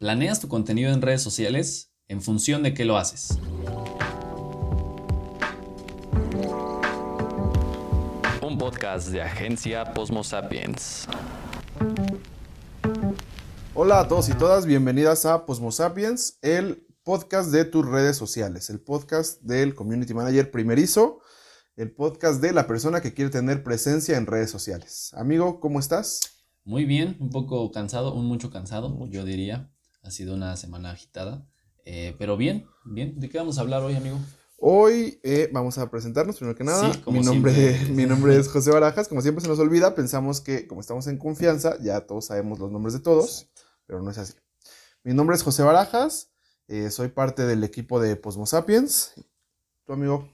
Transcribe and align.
¿Planeas 0.00 0.40
tu 0.40 0.48
contenido 0.48 0.90
en 0.94 1.02
redes 1.02 1.20
sociales? 1.20 1.92
¿En 2.08 2.22
función 2.22 2.62
de 2.62 2.72
qué 2.72 2.86
lo 2.86 2.96
haces? 2.96 3.38
Un 8.40 8.56
podcast 8.56 9.08
de 9.08 9.20
agencia 9.20 9.92
Posmo 9.92 10.24
Sapiens. 10.24 11.06
Hola 13.74 14.00
a 14.00 14.08
todos 14.08 14.30
y 14.30 14.32
todas, 14.32 14.64
bienvenidas 14.64 15.26
a 15.26 15.44
Posmo 15.44 15.70
Sapiens, 15.70 16.38
el 16.40 16.86
podcast 17.02 17.50
de 17.50 17.66
tus 17.66 17.84
redes 17.84 18.16
sociales, 18.16 18.70
el 18.70 18.80
podcast 18.80 19.42
del 19.42 19.74
Community 19.74 20.14
Manager 20.14 20.50
primerizo, 20.50 21.20
el 21.76 21.92
podcast 21.92 22.40
de 22.40 22.54
la 22.54 22.66
persona 22.66 23.02
que 23.02 23.12
quiere 23.12 23.30
tener 23.30 23.62
presencia 23.62 24.16
en 24.16 24.24
redes 24.24 24.50
sociales. 24.50 25.12
Amigo, 25.12 25.60
¿cómo 25.60 25.78
estás? 25.78 26.22
Muy 26.64 26.86
bien, 26.86 27.18
un 27.20 27.28
poco 27.28 27.70
cansado, 27.70 28.14
un 28.14 28.24
mucho 28.24 28.50
cansado, 28.50 29.06
yo 29.10 29.26
diría. 29.26 29.69
Ha 30.02 30.10
sido 30.10 30.34
una 30.34 30.56
semana 30.56 30.90
agitada, 30.90 31.46
eh, 31.84 32.14
pero 32.18 32.36
bien, 32.36 32.66
bien. 32.84 33.20
¿De 33.20 33.28
qué 33.28 33.38
vamos 33.38 33.58
a 33.58 33.60
hablar 33.60 33.82
hoy, 33.82 33.96
amigo? 33.96 34.18
Hoy 34.58 35.20
eh, 35.22 35.48
vamos 35.52 35.78
a 35.78 35.90
presentarnos 35.90 36.36
primero 36.36 36.56
que 36.56 36.64
nada. 36.64 36.92
mi, 37.06 37.20
nombre, 37.20 37.78
mi 37.90 38.06
nombre 38.06 38.36
es 38.36 38.48
José 38.48 38.70
Barajas. 38.70 39.08
Como 39.08 39.22
siempre 39.22 39.42
se 39.42 39.48
nos 39.48 39.58
olvida, 39.58 39.94
pensamos 39.94 40.40
que 40.40 40.66
como 40.66 40.80
estamos 40.80 41.06
en 41.06 41.18
confianza, 41.18 41.76
ya 41.82 42.06
todos 42.06 42.26
sabemos 42.26 42.58
los 42.58 42.70
nombres 42.70 42.94
de 42.94 43.00
todos, 43.00 43.50
pero 43.86 44.02
no 44.02 44.10
es 44.10 44.18
así. 44.18 44.34
Mi 45.02 45.14
nombre 45.14 45.36
es 45.36 45.42
José 45.42 45.62
Barajas, 45.62 46.30
eh, 46.68 46.90
soy 46.90 47.08
parte 47.08 47.46
del 47.46 47.64
equipo 47.64 48.00
de 48.00 48.16
Posmo 48.16 48.46
Sapiens. 48.46 49.14
¿Tu 49.84 49.92
amigo? 49.92 50.30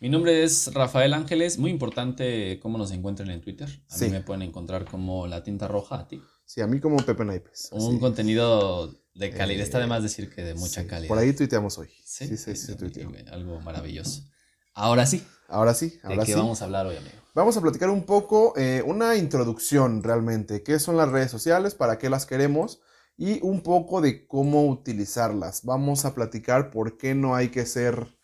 Mi 0.00 0.08
nombre 0.08 0.44
es 0.44 0.72
Rafael 0.72 1.12
Ángeles. 1.12 1.58
Muy 1.58 1.70
importante 1.70 2.58
cómo 2.60 2.78
nos 2.78 2.90
encuentran 2.90 3.28
en 3.30 3.40
Twitter. 3.40 3.68
A 3.90 3.98
mí 3.98 4.08
me 4.08 4.20
pueden 4.20 4.42
encontrar 4.42 4.84
como 4.84 5.26
La 5.26 5.42
Tinta 5.42 5.68
Roja, 5.68 6.00
a 6.00 6.08
ti. 6.08 6.22
Sí, 6.52 6.60
a 6.60 6.66
mí 6.66 6.80
como 6.80 6.96
Pepe 6.96 7.24
Naipes. 7.24 7.68
Un 7.70 8.00
contenido 8.00 8.92
de 9.14 9.30
calidad. 9.30 9.62
Está 9.62 9.78
de 9.78 9.86
más 9.86 10.02
decir 10.02 10.34
que 10.34 10.42
de 10.42 10.56
mucha 10.56 10.84
calidad. 10.84 11.06
Por 11.06 11.16
ahí 11.16 11.32
tuiteamos 11.32 11.78
hoy. 11.78 11.88
Sí, 12.04 12.36
sí, 12.36 12.56
sí, 12.56 12.74
Algo 13.30 13.60
maravilloso. 13.60 14.22
Ahora 14.74 15.06
sí. 15.06 15.24
Ahora 15.46 15.74
sí, 15.74 16.00
ahora 16.02 16.22
¿De 16.22 16.26
qué 16.26 16.34
vamos 16.34 16.60
a 16.60 16.64
hablar 16.64 16.86
hoy, 16.86 16.96
amigo? 16.96 17.14
Vamos 17.36 17.56
a 17.56 17.60
platicar 17.60 17.88
un 17.88 18.02
poco, 18.02 18.52
eh, 18.56 18.82
una 18.84 19.14
introducción 19.14 20.02
realmente. 20.02 20.64
¿Qué 20.64 20.80
son 20.80 20.96
las 20.96 21.08
redes 21.08 21.30
sociales? 21.30 21.76
¿Para 21.76 21.98
qué 21.98 22.10
las 22.10 22.26
queremos? 22.26 22.80
Y 23.16 23.40
un 23.46 23.60
poco 23.60 24.00
de 24.00 24.26
cómo 24.26 24.66
utilizarlas. 24.66 25.64
Vamos 25.64 26.04
a 26.04 26.16
platicar 26.16 26.72
por 26.72 26.98
qué 26.98 27.14
no 27.14 27.36
hay 27.36 27.50
que 27.50 27.64
ser 27.64 28.18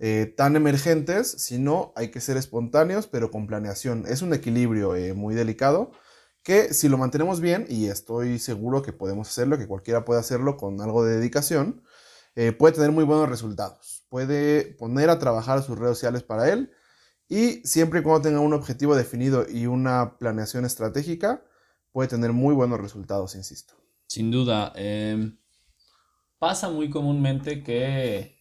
eh, 0.00 0.34
tan 0.36 0.56
emergentes, 0.56 1.30
sino 1.30 1.92
hay 1.94 2.10
que 2.10 2.20
ser 2.20 2.36
espontáneos, 2.36 3.06
pero 3.06 3.30
con 3.30 3.46
planeación. 3.46 4.06
Es 4.08 4.22
un 4.22 4.34
equilibrio 4.34 4.96
eh, 4.96 5.14
muy 5.14 5.36
delicado 5.36 5.92
que 6.44 6.74
si 6.74 6.88
lo 6.88 6.98
mantenemos 6.98 7.40
bien, 7.40 7.66
y 7.68 7.86
estoy 7.86 8.38
seguro 8.38 8.82
que 8.82 8.92
podemos 8.92 9.28
hacerlo, 9.28 9.58
que 9.58 9.66
cualquiera 9.66 10.04
puede 10.04 10.20
hacerlo 10.20 10.56
con 10.56 10.80
algo 10.80 11.04
de 11.04 11.16
dedicación, 11.16 11.82
eh, 12.36 12.52
puede 12.52 12.74
tener 12.74 12.92
muy 12.92 13.04
buenos 13.04 13.28
resultados. 13.28 14.04
Puede 14.08 14.64
poner 14.74 15.10
a 15.10 15.18
trabajar 15.18 15.62
sus 15.62 15.78
redes 15.78 15.96
sociales 15.96 16.22
para 16.22 16.52
él 16.52 16.70
y 17.28 17.66
siempre 17.66 18.00
y 18.00 18.02
cuando 18.02 18.28
tenga 18.28 18.40
un 18.40 18.52
objetivo 18.52 18.94
definido 18.94 19.46
y 19.48 19.66
una 19.66 20.18
planeación 20.18 20.64
estratégica, 20.64 21.42
puede 21.90 22.08
tener 22.08 22.32
muy 22.32 22.54
buenos 22.54 22.80
resultados, 22.80 23.34
insisto. 23.34 23.74
Sin 24.06 24.30
duda. 24.30 24.72
Em, 24.76 25.38
pasa 26.38 26.68
muy 26.68 26.90
comúnmente 26.90 27.62
que 27.62 28.36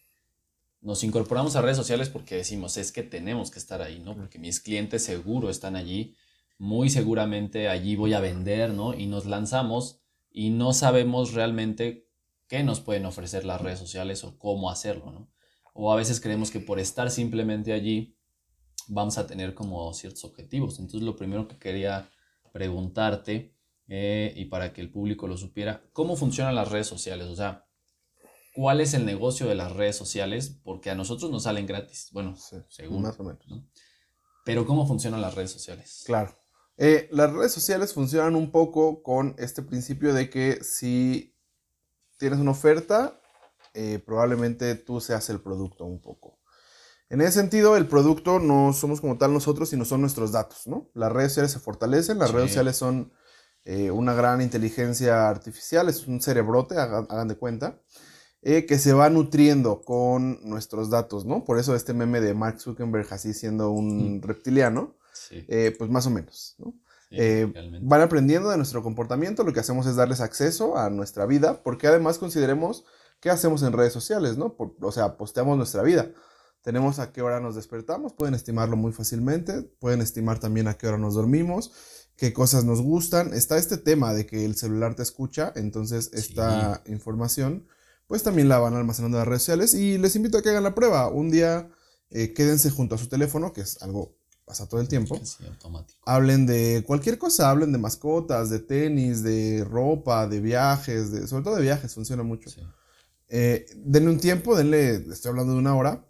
nos 0.82 1.04
incorporamos 1.06 1.56
a 1.56 1.62
redes 1.62 1.78
sociales 1.78 2.10
porque 2.10 2.36
decimos, 2.36 2.76
es 2.76 2.92
que 2.92 3.04
tenemos 3.04 3.50
que 3.50 3.60
estar 3.60 3.82
ahí, 3.82 4.00
¿no? 4.00 4.16
Porque 4.18 4.40
mis 4.40 4.60
clientes 4.60 5.06
seguro 5.06 5.50
están 5.50 5.78
allí, 5.78 6.18
muy 6.58 6.90
seguramente 6.90 7.70
allí 7.70 7.96
voy 7.96 8.14
a 8.14 8.20
vender, 8.20 8.72
¿no? 8.72 8.94
Y 8.94 9.08
nos 9.08 9.26
lanzamos 9.26 10.02
y 10.32 10.50
no 10.50 10.74
sabemos 10.74 11.34
realmente 11.34 12.10
qué 12.48 12.64
nos 12.64 12.80
pueden 12.80 13.06
ofrecer 13.06 13.46
las 13.46 13.62
redes 13.62 13.80
sociales 13.80 14.24
o 14.24 14.38
cómo 14.38 14.70
hacerlo, 14.70 15.12
¿no? 15.12 15.32
O 15.74 15.92
a 15.92 15.96
veces 15.96 16.22
creemos 16.22 16.52
que 16.52 16.60
por 16.60 16.80
estar 16.80 17.10
simplemente 17.10 17.74
allí 17.74 18.18
vamos 18.88 19.18
a 19.18 19.28
tener 19.28 19.54
como 19.54 19.94
ciertos 19.94 20.24
objetivos. 20.26 20.80
Entonces 20.80 21.02
lo 21.02 21.16
primero 21.16 21.48
que 21.48 21.58
quería 21.58 22.10
preguntarte 22.52 23.56
eh, 23.88 24.34
y 24.36 24.46
para 24.46 24.74
que 24.74 24.82
el 24.82 24.92
público 24.92 25.28
lo 25.28 25.38
supiera, 25.38 25.84
¿cómo 25.94 26.16
funcionan 26.16 26.56
las 26.56 26.72
redes 26.72 26.88
sociales? 26.88 27.28
O 27.28 27.36
sea, 27.36 27.68
cuál 28.54 28.82
es 28.82 28.94
el 28.94 29.06
negocio 29.06 29.48
de 29.48 29.56
las 29.56 29.74
redes 29.74 29.98
sociales, 29.98 30.60
porque 30.64 30.90
a 30.90 30.96
nosotros 30.96 31.32
nos 31.32 31.44
salen 31.44 31.66
gratis. 31.66 32.10
Bueno, 32.12 32.36
según. 32.70 33.02
Más 33.02 33.20
o 33.20 33.24
menos. 33.24 33.44
Pero 34.46 34.66
¿cómo 34.66 34.86
funcionan 34.88 35.22
las 35.22 35.36
redes 35.36 35.52
sociales? 35.52 36.04
Claro. 36.06 36.34
Eh, 36.78 37.08
las 37.12 37.32
redes 37.32 37.52
sociales 37.52 37.94
funcionan 37.94 38.36
un 38.36 38.52
poco 38.52 39.04
con 39.04 39.36
este 39.38 39.62
principio 39.62 40.14
de 40.14 40.30
que 40.30 40.64
si 40.64 41.36
tienes 42.18 42.40
una 42.40 42.52
oferta, 42.52 43.20
eh, 43.74 44.02
probablemente 44.06 44.76
tú 44.76 45.02
seas 45.02 45.30
el 45.30 45.42
producto 45.42 45.86
un 45.86 46.02
poco. 46.02 46.40
En 47.10 47.22
ese 47.22 47.34
sentido, 47.34 47.78
el 47.78 47.88
producto 47.88 48.40
no 48.40 48.74
somos 48.74 49.02
como 49.02 49.18
tal 49.18 49.34
nosotros, 49.34 49.70
sino 49.70 49.86
son 49.86 50.02
nuestros 50.02 50.32
datos, 50.32 50.66
¿no? 50.66 50.90
Las 50.94 51.12
redes 51.12 51.32
sociales 51.32 51.52
se 51.52 51.60
fortalecen, 51.60 52.18
las 52.18 52.32
redes 52.32 52.50
sociales 52.50 52.76
son 52.76 53.14
eh, 53.66 53.92
una 53.92 54.14
gran 54.14 54.42
inteligencia 54.42 55.30
artificial, 55.30 55.90
es 55.90 56.08
un 56.08 56.22
cerebrote, 56.22 56.78
hagan 56.78 57.28
de 57.28 57.36
cuenta, 57.36 57.82
eh, 58.42 58.66
que 58.66 58.78
se 58.78 58.94
va 58.94 59.10
nutriendo 59.10 59.82
con 59.82 60.40
nuestros 60.44 60.90
datos, 60.90 61.26
¿no? 61.26 61.44
Por 61.44 61.60
eso 61.60 61.76
este 61.76 61.94
meme 61.94 62.20
de 62.20 62.34
Mark 62.34 62.60
Zuckerberg 62.60 63.08
así 63.14 63.34
siendo 63.34 63.72
un 63.72 64.22
reptiliano, 64.22 64.98
eh, 65.32 65.76
pues 65.78 65.90
más 65.90 66.06
o 66.08 66.10
menos, 66.10 66.56
¿no? 66.58 66.74
Eh, 67.16 67.52
van 67.84 68.02
aprendiendo 68.02 68.50
de 68.50 68.58
nuestro 68.58 68.82
comportamiento, 68.82 69.44
lo 69.44 69.54
que 69.54 69.60
hacemos 69.60 69.86
es 69.86 69.96
darles 69.96 70.20
acceso 70.20 70.78
a 70.78 70.90
nuestra 70.90 71.28
vida, 71.28 71.62
porque 71.62 71.86
además 71.86 72.18
consideremos 72.18 72.86
qué 73.20 73.30
hacemos 73.30 73.62
en 73.62 73.74
redes 73.74 73.94
sociales, 73.94 74.38
¿no? 74.38 74.56
o 74.58 74.92
sea, 74.92 75.16
posteamos 75.16 75.56
nuestra 75.58 75.84
vida. 75.84 76.12
Tenemos 76.64 77.00
a 77.00 77.12
qué 77.12 77.22
hora 77.22 77.40
nos 77.40 77.56
despertamos, 77.56 78.14
pueden 78.14 78.34
estimarlo 78.34 78.78
muy 78.78 78.94
fácilmente, 78.94 79.62
pueden 79.80 80.02
estimar 80.02 80.40
también 80.40 80.68
a 80.68 80.74
qué 80.74 80.88
hora 80.88 80.98
nos 80.98 81.14
dormimos, 81.14 81.72
qué 82.16 82.34
cosas 82.34 82.64
nos 82.64 82.82
gustan. 82.82 83.34
Está 83.34 83.58
este 83.58 83.78
tema 83.78 84.14
de 84.14 84.26
que 84.26 84.46
el 84.46 84.56
celular 84.56 84.96
te 84.96 85.04
escucha, 85.04 85.52
entonces 85.56 86.10
esta 86.14 86.82
información 86.88 87.68
pues 88.08 88.24
también 88.24 88.50
la 88.50 88.60
van 88.60 88.76
almacenando 88.76 89.18
en 89.18 89.20
las 89.20 89.28
redes 89.28 89.44
sociales 89.44 89.74
y 89.74 89.98
les 89.98 90.16
invito 90.16 90.38
a 90.38 90.42
que 90.42 90.50
hagan 90.50 90.64
la 90.64 90.76
prueba. 90.76 91.10
Un 91.10 91.32
día 91.32 91.70
eh, 92.10 92.34
quédense 92.34 92.70
junto 92.70 92.96
a 92.96 92.98
su 92.98 93.08
teléfono, 93.08 93.54
que 93.54 93.62
es 93.62 93.82
algo 93.82 94.16
pasa 94.46 94.68
todo 94.68 94.82
el 94.82 94.88
tiempo. 94.88 95.20
Hablen 96.06 96.46
de 96.46 96.84
cualquier 96.86 97.18
cosa, 97.18 97.50
hablen 97.50 97.72
de 97.72 97.78
mascotas, 97.78 98.50
de 98.50 98.60
tenis, 98.60 99.24
de 99.24 99.66
ropa, 99.70 100.28
de 100.28 100.40
viajes, 100.40 101.12
de, 101.12 101.28
sobre 101.28 101.44
todo 101.44 101.56
de 101.56 101.62
viajes, 101.62 101.94
funciona 101.94 102.24
mucho. 102.24 102.50
Eh, 103.30 103.66
denle 103.76 104.10
un 104.10 104.20
tiempo, 104.20 104.56
denle, 104.56 104.96
estoy 105.12 105.30
hablando 105.30 105.54
de 105.54 105.60
una 105.60 105.76
hora, 105.76 106.06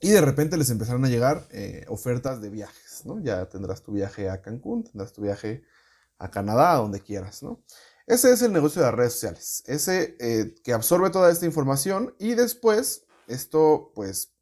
y 0.00 0.10
de 0.10 0.20
repente 0.20 0.56
les 0.56 0.70
empezaron 0.70 1.04
a 1.04 1.08
llegar 1.08 1.48
eh, 1.50 1.86
ofertas 1.88 2.40
de 2.40 2.50
viajes, 2.50 3.02
¿no? 3.06 3.20
Ya 3.20 3.48
tendrás 3.48 3.82
tu 3.82 3.92
viaje 3.92 4.28
a 4.28 4.42
Cancún, 4.42 4.84
tendrás 4.84 5.12
tu 5.12 5.22
viaje 5.22 5.64
a 6.18 6.30
Canadá, 6.30 6.72
a 6.72 6.76
donde 6.76 7.00
quieras, 7.00 7.42
¿no? 7.42 7.62
Ese 8.06 8.32
es 8.32 8.42
el 8.42 8.52
negocio 8.52 8.82
de 8.82 8.88
las 8.88 8.94
redes 8.94 9.14
sociales, 9.14 9.64
ese 9.66 10.16
eh, 10.20 10.54
que 10.62 10.72
absorbe 10.72 11.10
toda 11.10 11.30
esta 11.30 11.46
información 11.46 12.14
y 12.18 12.34
después 12.34 13.04
esto, 13.26 13.90
pues, 13.94 14.32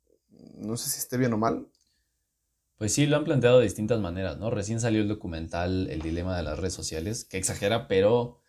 no 0.56 0.76
sé 0.76 0.90
si 0.90 0.98
esté 0.98 1.16
bien 1.16 1.32
o 1.32 1.38
mal. 1.38 1.66
Pues 2.76 2.92
sí, 2.92 3.06
lo 3.06 3.16
han 3.16 3.24
planteado 3.24 3.58
de 3.58 3.64
distintas 3.64 4.00
maneras, 4.00 4.38
¿no? 4.38 4.50
Recién 4.50 4.80
salió 4.80 5.00
el 5.00 5.08
documental 5.08 5.88
El 5.90 6.02
dilema 6.02 6.36
de 6.36 6.42
las 6.42 6.58
redes 6.58 6.74
sociales, 6.74 7.24
que 7.24 7.38
exagera, 7.38 7.88
pero 7.88 8.40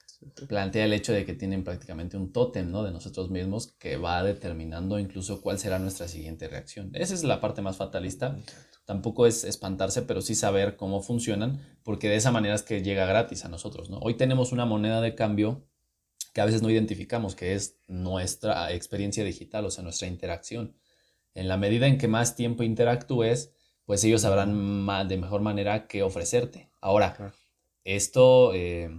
plantea 0.48 0.86
el 0.86 0.94
hecho 0.94 1.14
de 1.14 1.26
que 1.26 1.34
tienen 1.34 1.64
prácticamente 1.64 2.18
un 2.18 2.32
tótem, 2.32 2.72
¿no? 2.72 2.84
De 2.84 2.92
nosotros 2.92 3.30
mismos 3.30 3.76
que 3.80 3.98
va 3.98 4.24
determinando 4.24 4.98
incluso 4.98 5.42
cuál 5.42 5.60
será 5.60 5.78
nuestra 5.78 6.08
siguiente 6.08 6.48
reacción. 6.48 6.92
Esa 6.94 7.14
es 7.14 7.24
la 7.24 7.42
parte 7.42 7.62
más 7.62 7.78
fatalista 7.78 8.38
tampoco 8.86 9.26
es 9.26 9.44
espantarse, 9.44 10.04
pero 10.04 10.22
sí 10.22 10.36
saber 10.36 10.78
cómo 10.78 11.02
funcionan, 11.02 11.60
porque 11.84 12.08
de 12.08 12.16
esa 12.16 12.32
manera 12.32 12.56
es 12.56 12.64
que 12.64 12.84
llega 12.84 13.06
gratis 13.06 13.44
a 13.44 13.50
nosotros, 13.50 13.90
¿no? 13.90 13.98
Hoy 13.98 14.16
tenemos 14.16 14.52
una 14.52 14.66
moneda 14.66 15.02
de 15.02 15.16
cambio 15.16 15.68
que 16.34 16.42
a 16.42 16.46
veces 16.46 16.62
no 16.62 16.70
identificamos, 16.70 17.36
que 17.36 17.56
es 17.56 17.80
nuestra 17.88 18.72
experiencia 18.72 19.24
digital, 19.24 19.66
o 19.66 19.72
sea, 19.72 19.84
nuestra 19.84 20.08
interacción. 20.08 20.76
En 21.34 21.48
la 21.48 21.58
medida 21.58 21.88
en 21.88 21.98
que 21.98 22.08
más 22.08 22.36
tiempo 22.36 22.64
interactúes, 22.64 23.54
pues 23.86 24.04
ellos 24.04 24.22
sabrán 24.22 24.88
de 25.08 25.18
mejor 25.18 25.42
manera 25.42 25.88
qué 25.88 26.04
ofrecerte. 26.04 26.72
Ahora, 26.82 27.34
esto 27.84 28.52
eh, 28.54 28.90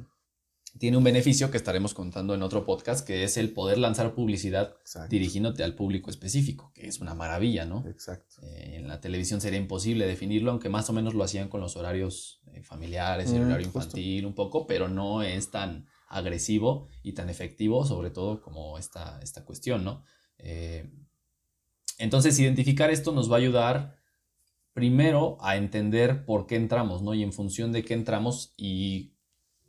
tiene 0.79 0.97
un 0.97 1.05
beneficio 1.05 1.51
que 1.51 1.57
estaremos 1.57 1.93
contando 1.93 2.35
en 2.35 2.43
otro 2.43 2.65
podcast, 2.65 3.05
que 3.05 3.25
es 3.25 3.37
el 3.37 3.53
poder 3.53 3.79
lanzar 3.79 4.15
publicidad 4.15 4.77
dirigiéndote 5.09 5.65
al 5.65 5.75
público 5.75 6.09
específico, 6.09 6.71
que 6.73 6.87
es 6.87 7.01
una 7.01 7.15
maravilla, 7.15 7.65
¿no? 7.65 7.85
Exacto. 7.89 8.37
Eh, 8.43 8.77
en 8.77 8.87
la 8.87 9.01
televisión 9.01 9.41
sería 9.41 9.59
imposible 9.59 10.07
definirlo, 10.07 10.53
aunque 10.53 10.69
más 10.69 10.89
o 10.89 10.93
menos 10.93 11.15
lo 11.15 11.25
hacían 11.25 11.49
con 11.49 11.61
los 11.61 11.77
horarios 11.77 12.41
eh, 12.53 12.63
familiares, 12.63 13.33
el 13.33 13.43
mm, 13.43 13.47
horario 13.47 13.67
infantil 13.67 14.25
un 14.25 14.35
poco, 14.35 14.69
pero 14.69 14.89
no 14.89 15.23
es 15.23 15.51
tan 15.51 15.89
agresivo 16.09 16.89
y 17.03 17.13
tan 17.13 17.29
efectivo, 17.29 17.85
sobre 17.85 18.11
todo 18.11 18.41
como 18.41 18.79
esta, 18.79 19.19
esta 19.21 19.45
cuestión, 19.45 19.85
¿no? 19.85 20.05
Entonces, 21.99 22.39
identificar 22.39 22.91
esto 22.91 23.11
nos 23.11 23.31
va 23.31 23.37
a 23.37 23.39
ayudar 23.39 23.97
primero 24.77 25.39
a 25.41 25.57
entender 25.57 26.27
por 26.27 26.47
qué 26.47 26.57
entramos, 26.57 27.01
¿no? 27.01 27.15
Y 27.15 27.23
en 27.23 27.33
función 27.33 27.73
de 27.73 27.83
qué 27.83 27.95
entramos 27.95 28.53
y 28.59 29.15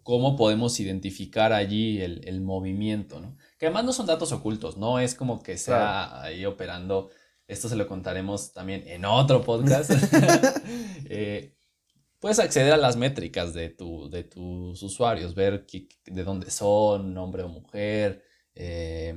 cómo 0.03 0.35
podemos 0.35 0.81
identificar 0.81 1.53
allí 1.53 2.01
el, 2.01 2.41
movimiento, 2.41 3.21
¿no? 3.21 3.37
Que 3.57 3.67
además 3.67 3.85
no 3.85 3.93
son 3.93 4.05
datos 4.05 4.33
ocultos, 4.33 4.75
no 4.75 4.99
es 4.99 5.15
como 5.15 5.41
que 5.41 5.57
sea 5.57 6.21
ahí 6.21 6.45
operando, 6.45 7.09
esto 7.47 7.69
se 7.69 7.77
lo 7.77 7.87
contaremos 7.87 8.51
también 8.51 8.85
en 8.85 9.05
otro 9.05 9.41
podcast. 9.43 9.91
Eh, 11.09 11.55
puedes 12.19 12.39
acceder 12.39 12.73
a 12.73 12.77
las 12.77 12.97
métricas 12.97 13.53
de, 13.53 13.69
tu, 13.69 14.09
de 14.09 14.25
tus 14.25 14.83
usuarios, 14.83 15.35
ver 15.35 15.65
de 16.05 16.23
dónde 16.25 16.51
son, 16.51 17.17
hombre 17.17 17.43
o 17.43 17.47
mujer, 17.47 18.25
eh, 18.53 19.15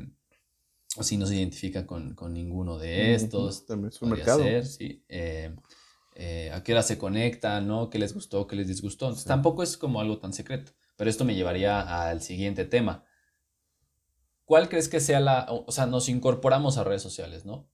o 0.97 1.03
si 1.03 1.17
no 1.17 1.27
se 1.27 1.35
identifican 1.35 1.85
con, 1.85 2.15
ninguno 2.33 2.79
de 2.79 3.15
estos. 3.15 3.67
También 3.67 3.89
es 3.89 4.01
un 4.01 4.11
mercado. 4.11 4.45
sí. 4.63 5.05
Eh, 5.09 5.53
eh, 6.15 6.51
a 6.53 6.63
qué 6.63 6.73
hora 6.73 6.83
se 6.83 6.99
conectan, 6.99 7.67
¿no? 7.67 7.91
¿Qué 7.91 7.99
les 7.99 8.15
gustó, 8.15 8.47
qué 8.47 8.57
les 8.57 8.69
disgustó? 8.69 9.07
Entonces, 9.07 9.27
tampoco 9.27 9.63
es 9.63 9.77
como 9.77 10.01
algo 10.01 10.19
tan 10.19 10.33
secreto. 10.33 10.73
Pero 10.97 11.09
esto 11.09 11.25
me 11.25 11.35
llevaría 11.35 12.09
al 12.09 12.21
siguiente 12.23 12.65
tema. 12.65 13.05
¿Cuál 14.45 14.69
crees 14.69 14.89
que 14.89 15.01
sea 15.01 15.21
la... 15.21 15.47
O 15.49 15.73
sea, 15.73 15.87
nos 15.87 16.09
incorporamos 16.09 16.77
a 16.77 16.85
redes 16.85 17.03
sociales, 17.03 17.45
¿no? 17.45 17.71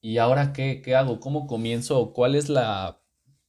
¿Y 0.00 0.18
ahora 0.18 0.52
qué, 0.52 0.82
qué 0.82 0.94
hago? 0.94 1.20
¿Cómo 1.20 1.46
comienzo? 1.46 2.12
¿Cuál 2.12 2.34
es 2.34 2.48
la, 2.48 3.00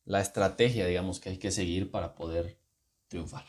la 0.05 0.21
estrategia, 0.21 0.85
digamos, 0.85 1.19
que 1.19 1.29
hay 1.29 1.37
que 1.37 1.51
seguir 1.51 1.91
para 1.91 2.15
poder 2.15 2.59
triunfar? 3.07 3.45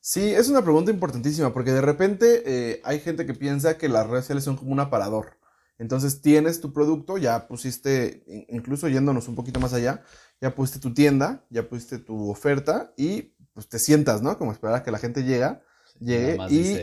Sí, 0.00 0.32
es 0.32 0.48
una 0.48 0.62
pregunta 0.62 0.90
importantísima 0.90 1.52
porque 1.52 1.72
de 1.72 1.80
repente 1.80 2.42
eh, 2.44 2.80
hay 2.84 3.00
gente 3.00 3.24
que 3.24 3.34
piensa 3.34 3.78
que 3.78 3.88
las 3.88 4.06
redes 4.06 4.24
sociales 4.24 4.44
son 4.44 4.56
como 4.56 4.72
un 4.72 4.80
aparador. 4.80 5.38
Entonces 5.82 6.20
tienes 6.20 6.60
tu 6.60 6.72
producto, 6.72 7.18
ya 7.18 7.48
pusiste, 7.48 8.22
incluso 8.48 8.86
yéndonos 8.86 9.26
un 9.26 9.34
poquito 9.34 9.58
más 9.58 9.72
allá, 9.72 10.04
ya 10.40 10.54
pusiste 10.54 10.78
tu 10.78 10.94
tienda, 10.94 11.44
ya 11.50 11.68
pusiste 11.68 11.98
tu 11.98 12.30
oferta 12.30 12.94
y 12.96 13.34
pues 13.52 13.68
te 13.68 13.80
sientas, 13.80 14.22
¿no? 14.22 14.38
Como 14.38 14.52
esperar 14.52 14.76
a 14.76 14.82
que 14.84 14.92
la 14.92 15.00
gente 15.00 15.24
llega, 15.24 15.60
llegue 15.98 16.38
y 16.50 16.78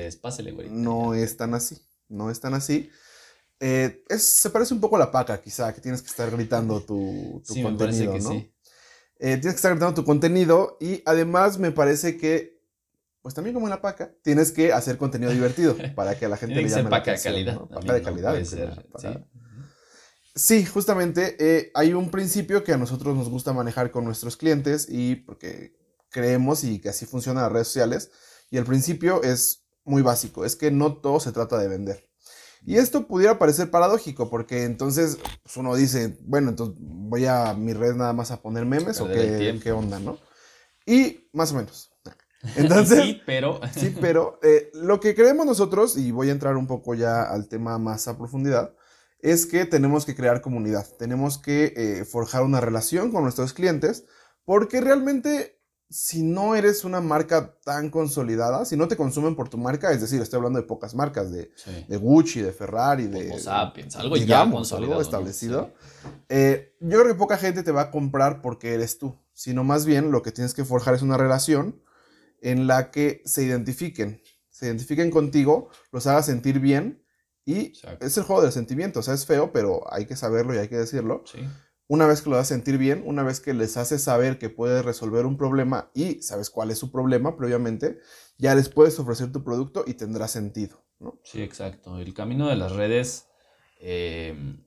no 0.70 1.14
es 1.14 1.38
tan 1.38 1.54
así, 1.54 1.78
no 2.10 2.30
es 2.30 2.42
tan 2.42 2.54
así. 2.54 2.90
Eh, 3.62 4.04
se 4.18 4.50
parece 4.50 4.74
un 4.74 4.82
poco 4.82 4.98
a 4.98 5.00
la 5.00 5.12
paca, 5.12 5.40
quizá, 5.40 5.74
que 5.74 5.80
tienes 5.80 6.02
que 6.02 6.10
estar 6.10 6.30
gritando 6.30 6.82
tu, 6.82 7.42
contenido, 7.64 8.18
¿no? 8.20 8.32
Sí. 8.32 8.54
Eh, 9.20 9.38
tienes 9.38 9.54
que 9.54 9.60
estar 9.60 9.72
gritando 9.72 9.94
tu 9.94 10.04
contenido 10.04 10.76
y 10.82 11.04
además 11.06 11.58
me 11.58 11.72
parece 11.72 12.18
que 12.18 12.59
pues 13.30 13.36
también 13.36 13.54
como 13.54 13.68
en 13.68 13.70
la 13.70 13.80
paca, 13.80 14.12
tienes 14.24 14.52
que 14.52 14.74
hacer 14.74 14.98
contenido 14.98 15.32
divertido 15.32 15.78
para 15.96 16.18
que 16.18 16.26
a 16.26 16.30
la 16.30 16.36
gente 16.36 16.56
le 16.56 16.68
llame 16.68 16.90
paca 16.90 17.12
de 17.12 17.20
calidad. 17.20 17.60
Paca 17.68 17.94
de 17.94 18.02
calidad. 18.02 18.44
¿sí? 20.34 20.66
justamente 20.66 21.36
eh, 21.38 21.72
hay 21.76 21.94
un 21.94 22.10
principio 22.10 22.64
que 22.64 22.74
a 22.74 22.78
nosotros 22.78 23.16
nos 23.16 23.30
gusta 23.30 23.54
manejar 23.54 23.92
con 23.92 24.04
nuestros 24.04 24.36
clientes 24.36 24.88
y 24.90 25.18
porque 25.18 25.76
creemos 26.10 26.64
y 26.64 26.80
que 26.80 26.90
así 26.90 27.06
funcionan 27.06 27.44
las 27.44 27.52
redes 27.52 27.68
sociales. 27.68 28.10
Y 28.50 28.58
el 28.58 28.66
principio 28.66 29.22
es 29.22 29.68
muy 29.84 30.02
básico, 30.02 30.44
es 30.44 30.56
que 30.56 30.72
no 30.72 30.98
todo 30.98 31.20
se 31.20 31.32
trata 31.32 31.60
de 31.60 31.68
vender. 31.68 32.10
Y 32.66 32.78
esto 32.78 33.06
pudiera 33.06 33.38
parecer 33.38 33.70
paradójico, 33.70 34.32
porque 34.32 34.64
entonces 34.64 35.20
pues, 35.44 35.56
uno 35.56 35.76
dice, 35.76 36.18
bueno, 36.22 36.50
entonces 36.50 36.78
voy 36.80 37.28
a 37.28 37.54
mi 37.54 37.74
red 37.74 37.94
nada 37.94 38.14
más 38.14 38.32
a 38.32 38.42
poner 38.42 38.66
memes 38.66 39.00
o 39.02 39.08
qué, 39.08 39.60
qué 39.62 39.72
onda, 39.72 40.00
¿no? 40.00 40.18
Y 40.84 41.30
más 41.32 41.52
o 41.52 41.56
menos. 41.58 41.92
Entonces, 42.56 43.04
sí, 43.04 43.22
pero... 43.26 43.60
Sí, 43.76 43.96
pero 44.00 44.40
eh, 44.44 44.70
lo 44.74 45.00
que 45.00 45.16
creemos 45.16 45.46
nosotros, 45.46 45.98
y 45.98 46.12
voy 46.12 46.30
a 46.30 46.34
entrar 46.34 46.58
un 46.58 46.68
poco 46.68 46.96
ya 46.96 47.24
al 47.24 47.48
tema 47.48 47.78
más 47.78 48.08
a 48.08 48.18
profundidad, 48.18 48.74
es 49.20 49.46
que 49.46 49.66
tenemos 49.66 50.06
que 50.06 50.16
crear 50.16 50.42
comunidad, 50.42 50.88
tenemos 50.98 51.38
que 51.38 51.74
eh, 51.76 52.06
forjar 52.06 52.44
una 52.44 52.62
relación 52.62 53.12
con 53.12 53.24
nuestros 53.24 53.54
clientes, 53.54 54.06
porque 54.46 54.80
realmente 54.82 55.60
si 55.90 56.22
no 56.22 56.54
eres 56.56 56.86
una 56.86 57.02
marca 57.02 57.56
tan 57.64 57.90
consolidada, 57.90 58.64
si 58.64 58.78
no 58.78 58.88
te 58.88 58.96
consumen 58.96 59.36
por 59.36 59.50
tu 59.50 59.58
marca, 59.58 59.92
es 59.92 60.02
decir, 60.02 60.22
estoy 60.22 60.38
hablando 60.38 60.62
de 60.62 60.68
pocas 60.68 60.94
marcas, 60.94 61.32
de, 61.32 61.50
de 61.88 61.98
Gucci, 61.98 62.42
de 62.42 62.52
Ferrari, 62.52 63.08
de... 63.08 63.40
Sapiens, 63.40 63.96
algo 63.96 64.16
digamos, 64.16 64.72
algo 64.72 65.02
establecido. 65.02 65.74
Eh, 66.30 66.76
yo 66.80 67.00
creo 67.00 67.08
que 67.08 67.16
poca 67.16 67.38
gente 67.38 67.64
te 67.64 67.72
va 67.72 67.82
a 67.82 67.92
comprar 67.92 68.44
porque 68.44 68.76
eres 68.76 69.00
tú, 69.00 69.18
sino 69.34 69.64
más 69.64 69.88
bien 69.88 70.12
lo 70.12 70.22
que 70.22 70.32
tienes 70.32 70.54
que 70.54 70.64
forjar 70.64 70.94
es 70.94 71.02
una 71.02 71.18
relación 71.18 71.82
en 72.42 72.68
la 72.68 72.92
que 72.92 73.22
se 73.26 73.44
identifiquen, 73.44 74.22
se 74.50 74.68
identifiquen 74.68 75.12
contigo, 75.12 75.70
los 75.92 76.08
haga 76.08 76.24
sentir 76.24 76.60
bien 76.60 77.04
y 77.46 77.74
es 78.00 78.18
el 78.18 78.24
juego 78.24 78.42
del 78.42 78.52
sentimiento, 78.52 79.00
o 79.00 79.04
sea, 79.04 79.14
es 79.14 79.26
feo, 79.26 79.52
pero 79.52 79.82
hay 79.92 80.06
que 80.06 80.16
saberlo 80.16 80.54
y 80.54 80.58
hay 80.58 80.68
que 80.68 80.78
decirlo. 80.78 81.24
Una 81.88 82.06
vez 82.06 82.22
que 82.22 82.30
lo 82.30 82.38
a 82.38 82.44
sentir 82.44 82.78
bien, 82.78 83.02
una 83.06 83.24
vez 83.24 83.40
que 83.40 83.56
les 83.56 83.76
haces 83.76 84.04
saber 84.04 84.38
que 84.38 84.50
puedes 84.50 84.86
resolver 84.86 85.26
un 85.26 85.38
problema 85.38 85.90
y 85.96 86.22
sabes 86.22 86.52
cuál 86.52 86.70
es 86.70 86.78
su 86.78 86.92
problema 86.92 87.36
previamente, 87.36 88.00
ya 88.38 88.54
les 88.54 88.70
puedes 88.70 89.00
ofrecer 89.00 89.32
tu 89.32 89.44
producto 89.44 89.84
y 89.88 89.96
tendrá 89.96 90.28
sentido, 90.28 90.84
¿no? 91.00 91.20
Sí, 91.24 91.42
exacto. 91.42 91.98
El 91.98 92.14
camino 92.14 92.48
de 92.48 92.58
las 92.58 92.74
redes, 92.74 93.28
em, 93.80 94.64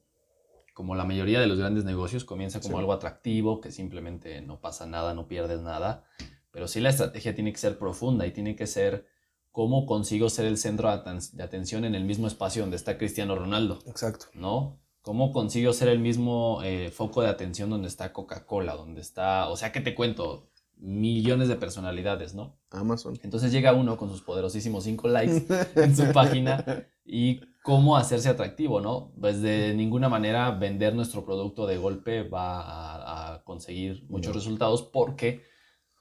como 0.74 0.96
la 0.96 1.04
mayoría 1.04 1.38
de 1.38 1.46
los 1.46 1.60
grandes 1.60 1.84
negocios, 1.84 2.24
comienza 2.24 2.60
como 2.60 2.80
algo 2.80 2.92
atractivo, 2.92 3.60
que 3.60 3.70
simplemente 3.70 4.40
no 4.40 4.60
pasa 4.60 4.86
nada, 4.86 5.14
no 5.14 5.28
pierdes 5.28 5.60
nada 5.60 6.04
pero 6.52 6.69
sí 6.69 6.81
la 6.81 6.90
estrategia 6.90 7.34
tiene 7.34 7.52
que 7.52 7.58
ser 7.58 7.78
profunda 7.78 8.26
y 8.26 8.31
tiene 8.31 8.54
que 8.54 8.69
ser 8.69 9.06
cómo 9.50 9.87
consigo 9.87 10.31
ser 10.31 10.46
el 10.46 10.56
centro 10.56 10.88
de 10.88 11.43
atención 11.43 11.84
en 11.84 11.94
el 11.94 12.04
mismo 12.04 12.26
espacio 12.26 12.62
donde 12.62 12.76
está 12.76 12.96
Cristiano 12.96 13.34
Ronaldo. 13.34 13.81
Exacto. 13.87 14.26
¿No? 14.34 14.78
¿Cómo 15.02 15.32
consigo 15.32 15.72
ser 15.72 15.88
el 15.88 15.99
mismo 15.99 16.60
eh, 16.62 16.90
foco 16.90 17.22
de 17.22 17.28
atención 17.28 17.69
donde 17.69 17.88
está 17.88 18.12
Coca-Cola, 18.12 18.76
donde 18.76 19.00
está, 19.00 19.49
o 19.49 19.56
sea, 19.56 19.72
¿qué 19.72 19.81
te 19.81 19.96
cuento? 19.96 20.49
Millones 20.76 21.49
de 21.49 21.56
personalidades, 21.56 22.34
¿no? 22.34 22.56
Amazon. 22.70 23.19
Entonces 23.22 23.50
llega 23.50 23.72
uno 23.72 23.96
con 23.96 24.10
sus 24.10 24.22
poderosísimos 24.22 24.84
cinco 24.84 25.08
likes 25.08 25.44
en 25.76 25.96
su 25.96 26.12
página 26.12 26.87
y 27.05 27.40
cómo 27.62 27.96
hacerse 27.96 28.28
atractivo, 28.28 28.81
¿no? 28.81 29.12
Pues 29.20 29.40
de 29.43 29.75
ninguna 29.75 30.08
manera 30.08 30.50
vender 30.52 30.94
nuestro 30.94 31.25
producto 31.25 31.66
de 31.66 31.78
golpe 31.78 32.22
va 32.22 33.34
a, 33.34 33.44
conseguir 33.44 34.05
muchos 34.08 34.34
resultados 34.34 34.82
porque 34.82 35.43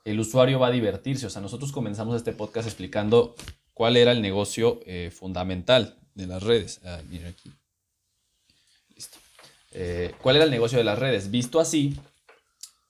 el 0.03 0.19
usuario 0.19 0.59
va 0.59 0.68
a 0.68 0.71
divertirse. 0.71 1.25
O 1.25 1.30
sea, 1.30 1.42
nosotros 1.42 1.71
comenzamos 1.71 2.15
este 2.15 2.33
podcast 2.33 2.68
explicando 2.68 3.36
cuál 3.74 3.98
era 3.98 4.12
el 4.12 4.21
negocio 4.21 4.80
eh, 4.86 5.12
fundamental 5.12 5.98
de 6.15 6.27
las 6.27 6.44
redes. 6.44 6.81
Ah, 6.86 7.00
mira 7.09 7.30
aquí. 7.30 7.51
Listo. 8.95 9.18
Eh, 9.71 10.13
¿Cuál 10.21 10.36
era 10.38 10.45
el 10.45 10.51
negocio 10.51 10.77
de 10.77 10.83
las 10.83 11.00
redes? 11.00 11.31
Visto 11.31 11.59
así, 11.59 11.98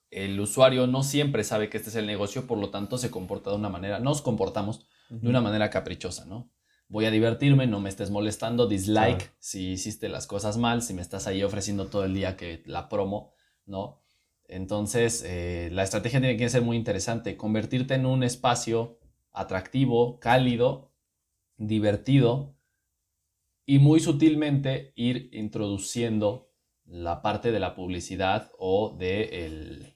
el 0.10 0.40
usuario 0.40 0.88
no 0.88 1.04
siempre 1.04 1.44
sabe 1.44 1.70
que 1.70 1.78
este 1.78 1.90
es 1.90 1.96
el 1.96 2.08
negocio, 2.08 2.48
por 2.48 2.58
lo 2.58 2.70
tanto 2.70 2.98
se 2.98 3.12
comporta 3.12 3.50
de 3.50 3.56
una 3.56 3.70
manera, 3.70 4.00
nos 4.00 4.22
comportamos 4.22 4.82
de 5.10 5.28
una 5.28 5.42
manera 5.42 5.70
caprichosa, 5.70 6.26
¿no? 6.26 6.50
Voy 6.88 7.06
a 7.06 7.12
divertirme, 7.12 7.68
no 7.68 7.80
me 7.80 7.90
estés 7.90 8.12
molestando, 8.12 8.68
dislike 8.68 9.34
si 9.40 9.72
hiciste 9.72 10.10
las 10.10 10.28
cosas 10.28 10.58
mal, 10.58 10.82
si 10.82 10.94
me 10.94 11.02
estás 11.02 11.28
ahí 11.28 11.44
ofreciendo 11.44 11.88
todo 11.88 12.04
el 12.04 12.14
día 12.14 12.36
que 12.36 12.64
la 12.66 12.90
promo, 12.90 13.34
¿no? 13.66 14.01
Entonces, 14.52 15.24
eh, 15.26 15.70
la 15.72 15.84
estrategia 15.84 16.20
tiene 16.20 16.36
que 16.36 16.50
ser 16.50 16.62
muy 16.62 16.76
interesante, 16.76 17.38
convertirte 17.38 17.94
en 17.94 18.06
un 18.06 18.22
espacio 18.22 19.00
atractivo, 19.32 20.20
cálido, 20.20 20.92
divertido 21.56 22.54
y 23.66 23.80
muy 23.80 24.02
sutilmente 24.02 24.92
ir 24.96 25.30
introduciendo 25.32 26.52
la 26.86 27.22
parte 27.22 27.54
de 27.54 27.62
la 27.62 27.76
publicidad 27.76 28.52
o 28.60 28.94
de 29.00 29.96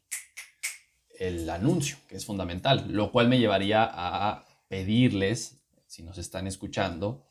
el, 1.20 1.50
anuncio, 1.50 1.98
que 2.08 2.16
es 2.16 2.26
fundamental, 2.26 2.86
lo 2.90 3.12
cual 3.12 3.28
me 3.28 3.40
llevaría 3.40 3.84
a 3.92 4.46
pedirles, 4.70 5.66
si 5.86 6.02
nos 6.02 6.18
están 6.18 6.48
escuchando, 6.48 7.26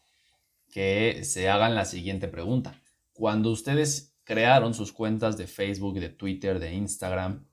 que 0.70 1.24
se 1.24 1.48
hagan 1.48 1.74
la 1.74 1.86
siguiente 1.86 2.28
pregunta. 2.28 2.82
Cuando 3.14 3.50
ustedes 3.50 4.13
crearon 4.24 4.74
sus 4.74 4.92
cuentas 4.92 5.36
de 5.36 5.46
Facebook, 5.46 6.00
de 6.00 6.08
Twitter, 6.08 6.58
de 6.58 6.74
Instagram, 6.74 7.46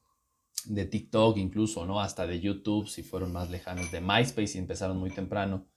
de 0.65 0.85
TikTok 0.85 1.37
incluso, 1.37 1.85
¿no? 1.85 2.01
Hasta 2.01 2.25
de 2.25 2.39
YouTube, 2.39 2.87
si 2.87 3.03
fueron 3.03 3.31
más 3.31 3.49
lejanos, 3.49 3.91
de 3.91 4.01
MySpace 4.01 4.53
y 4.55 4.57
empezaron 4.57 4.97
muy 4.97 5.11
temprano. 5.11 5.67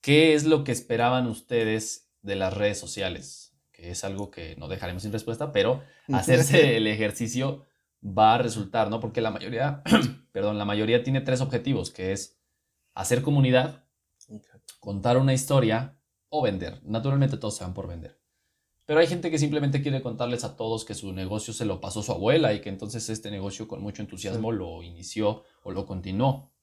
¿Qué 0.00 0.34
es 0.34 0.44
lo 0.44 0.64
que 0.64 0.72
esperaban 0.72 1.26
ustedes 1.26 2.10
de 2.22 2.36
las 2.36 2.54
redes 2.54 2.78
sociales? 2.78 3.56
Que 3.72 3.90
es 3.90 4.04
algo 4.04 4.30
que 4.30 4.56
no 4.56 4.68
dejaremos 4.68 5.02
sin 5.02 5.12
respuesta, 5.12 5.52
pero 5.52 5.82
hacerse 6.12 6.76
el 6.76 6.86
ejercicio 6.86 7.64
va 8.02 8.34
a 8.34 8.38
resultar, 8.38 8.90
¿no? 8.90 9.00
Porque 9.00 9.20
la 9.20 9.30
mayoría, 9.30 9.82
perdón, 10.32 10.58
la 10.58 10.64
mayoría 10.64 11.02
tiene 11.02 11.20
tres 11.20 11.40
objetivos, 11.40 11.90
que 11.90 12.12
es 12.12 12.38
hacer 12.94 13.22
comunidad, 13.22 13.84
contar 14.80 15.16
una 15.16 15.34
historia 15.34 15.98
o 16.28 16.42
vender. 16.42 16.80
Naturalmente 16.84 17.36
todos 17.36 17.56
se 17.56 17.64
van 17.64 17.74
por 17.74 17.88
vender. 17.88 18.17
Pero 18.88 19.00
hay 19.00 19.06
gente 19.06 19.30
que 19.30 19.36
simplemente 19.36 19.82
quiere 19.82 20.00
contarles 20.00 20.44
a 20.44 20.56
todos 20.56 20.86
que 20.86 20.94
su 20.94 21.12
negocio 21.12 21.52
se 21.52 21.66
lo 21.66 21.78
pasó 21.78 22.02
su 22.02 22.10
abuela 22.10 22.54
y 22.54 22.62
que 22.62 22.70
entonces 22.70 23.10
este 23.10 23.30
negocio 23.30 23.68
con 23.68 23.82
mucho 23.82 24.00
entusiasmo 24.00 24.50
lo 24.50 24.82
inició 24.82 25.44
o 25.62 25.72
lo 25.72 25.84
continuó. 25.84 26.54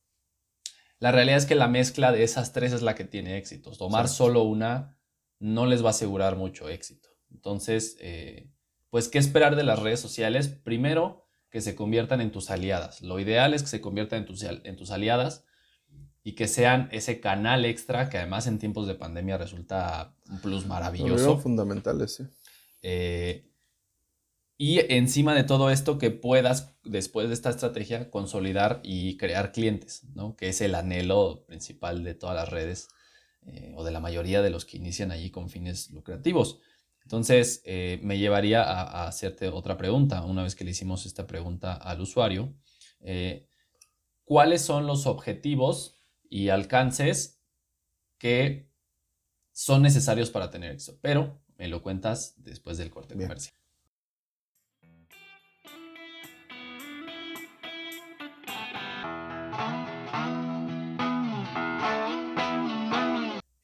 La 0.97 1.11
realidad 1.11 1.37
es 1.37 1.45
que 1.45 1.53
la 1.53 1.67
mezcla 1.67 2.11
de 2.11 2.23
esas 2.23 2.51
tres 2.51 2.73
es 2.73 2.81
la 2.81 2.95
que 2.95 3.03
tiene 3.03 3.37
éxito. 3.37 3.69
Tomar 3.73 4.07
solo 4.07 4.41
una 4.41 4.97
no 5.37 5.67
les 5.67 5.83
va 5.83 5.89
a 5.89 5.91
asegurar 5.91 6.35
mucho 6.35 6.67
éxito. 6.67 7.09
Entonces, 7.29 7.95
eh, 7.99 8.49
pues, 8.89 9.07
¿qué 9.07 9.19
esperar 9.19 9.55
de 9.55 9.63
las 9.63 9.77
redes 9.77 9.99
sociales? 9.99 10.47
Primero, 10.47 11.27
que 11.51 11.61
se 11.61 11.75
conviertan 11.75 12.21
en 12.21 12.31
tus 12.31 12.49
aliadas. 12.49 13.03
Lo 13.03 13.19
ideal 13.19 13.53
es 13.53 13.61
que 13.61 13.69
se 13.69 13.81
conviertan 13.81 14.21
en 14.21 14.25
tus, 14.25 14.41
en 14.41 14.75
tus 14.75 14.89
aliadas 14.89 15.45
y 16.27 16.33
que 16.33 16.47
sean 16.47 16.89
ese 16.91 17.19
canal 17.19 17.65
extra 17.65 18.09
que 18.09 18.17
además 18.17 18.47
en 18.47 18.57
tiempos 18.57 18.87
de 18.87 18.95
pandemia 18.95 19.37
resulta 19.37 20.15
un 20.27 20.41
plus 20.41 20.65
maravilloso. 20.65 21.37
fundamentales, 21.37 22.15
sí. 22.15 22.23
Eh, 22.81 23.47
y 24.57 24.79
encima 24.91 25.35
de 25.35 25.43
todo 25.43 25.69
esto, 25.69 25.99
que 25.99 26.09
puedas, 26.09 26.73
después 26.83 27.27
de 27.27 27.35
esta 27.35 27.51
estrategia, 27.51 28.09
consolidar 28.09 28.81
y 28.83 29.17
crear 29.17 29.51
clientes, 29.51 30.03
¿no? 30.15 30.35
Que 30.35 30.49
es 30.49 30.61
el 30.61 30.73
anhelo 30.73 31.45
principal 31.45 32.03
de 32.03 32.15
todas 32.15 32.35
las 32.35 32.49
redes 32.49 32.87
eh, 33.45 33.73
o 33.75 33.83
de 33.83 33.91
la 33.91 33.99
mayoría 33.99 34.41
de 34.41 34.49
los 34.49 34.65
que 34.65 34.77
inician 34.77 35.11
allí 35.11 35.29
con 35.29 35.51
fines 35.51 35.91
lucrativos. 35.91 36.59
Entonces, 37.03 37.61
eh, 37.65 37.99
me 38.01 38.17
llevaría 38.17 38.63
a, 38.63 39.03
a 39.03 39.07
hacerte 39.07 39.49
otra 39.49 39.77
pregunta, 39.77 40.23
una 40.23 40.41
vez 40.41 40.55
que 40.55 40.63
le 40.63 40.71
hicimos 40.71 41.05
esta 41.05 41.27
pregunta 41.27 41.75
al 41.75 42.01
usuario. 42.01 42.51
¿Cuáles 44.23 44.63
son 44.63 44.87
los 44.87 45.05
objetivos 45.05 45.94
y 46.29 46.49
alcances 46.49 47.41
que 48.17 48.69
son 49.51 49.81
necesarios 49.81 50.29
para 50.29 50.49
tener 50.49 50.71
éxito? 50.71 50.97
Pero 51.01 51.41
me 51.57 51.67
lo 51.67 51.81
cuentas 51.81 52.35
después 52.37 52.77
del 52.77 52.89
corte 52.89 53.15
Bien. 53.15 53.27
comercial. 53.27 53.55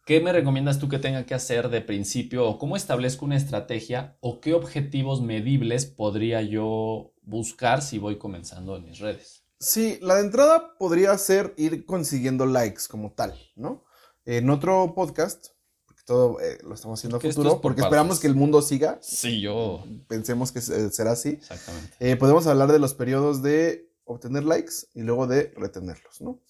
¿qué 0.05 0.21
me 0.21 0.33
recomiendas 0.33 0.79
tú 0.79 0.89
que 0.89 0.99
tenga 0.99 1.25
que 1.25 1.35
hacer 1.35 1.71
de 1.71 1.81
principio 1.81 2.47
o 2.47 2.59
cómo 2.59 2.77
establezco 2.77 3.25
una 3.25 3.37
estrategia 3.37 4.17
o 4.21 4.41
qué 4.41 4.55
objetivos 4.55 5.23
medibles 5.23 5.87
podría 5.87 6.43
yo 6.43 7.15
buscar 7.23 7.83
si 7.83 7.99
voy 7.99 8.19
comenzando 8.19 8.77
en 8.77 8.85
mis 8.85 8.99
redes? 8.99 9.48
Sí, 9.61 9.99
la 10.03 10.17
de 10.17 10.21
entrada 10.23 10.77
podría 10.79 11.17
ser 11.19 11.53
ir 11.57 11.85
consiguiendo 11.85 12.47
likes 12.47 12.83
como 12.89 13.13
tal, 13.13 13.35
¿no? 13.57 13.85
En 14.25 14.51
otro 14.51 14.95
podcast, 14.95 15.49
porque 15.85 16.03
todo 16.05 16.41
eh, 16.41 16.59
lo 16.63 16.75
estamos 16.75 17.01
haciendo 17.01 17.17
a 17.17 17.21
Porque 17.21 17.33
futuro, 17.33 17.49
es 17.51 17.55
por 17.57 17.63
porque 17.63 17.81
esperamos 17.81 18.21
que 18.21 18.27
el 18.29 18.35
mundo 18.37 18.63
siga, 18.63 18.99
Sí, 19.03 19.41
yo. 19.41 19.85
pensemos 20.07 20.53
que 20.53 20.61
se- 20.61 20.91
será 20.91 21.13
así. 21.13 21.31
Exactamente. 21.31 21.97
Eh, 21.99 22.17
podemos 22.17 22.47
hablar 22.47 22.71
de 22.71 22.79
los 22.79 22.95
periodos 22.95 23.43
de 23.43 23.91
obtener 24.05 24.45
likes 24.45 24.75
y 24.95 25.03
luego 25.03 25.27
de 25.27 25.53
retenerlos, 25.57 26.21
¿no? 26.21 26.41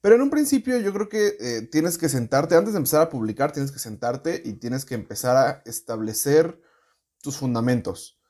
Pero 0.00 0.14
en 0.14 0.22
un 0.22 0.30
principio 0.30 0.78
yo 0.78 0.92
creo 0.92 1.08
que 1.08 1.36
eh, 1.40 1.62
tienes 1.72 1.96
que 1.98 2.08
sentarte, 2.08 2.54
antes 2.54 2.74
de 2.74 2.78
empezar 2.78 3.00
a 3.02 3.08
publicar, 3.08 3.50
tienes 3.52 3.72
que 3.72 3.78
sentarte 3.80 4.40
y 4.44 4.52
tienes 4.54 4.84
que 4.84 4.94
empezar 4.94 5.36
a 5.36 5.62
establecer 5.64 6.60
tus 7.20 7.36
fundamentos, 7.36 8.20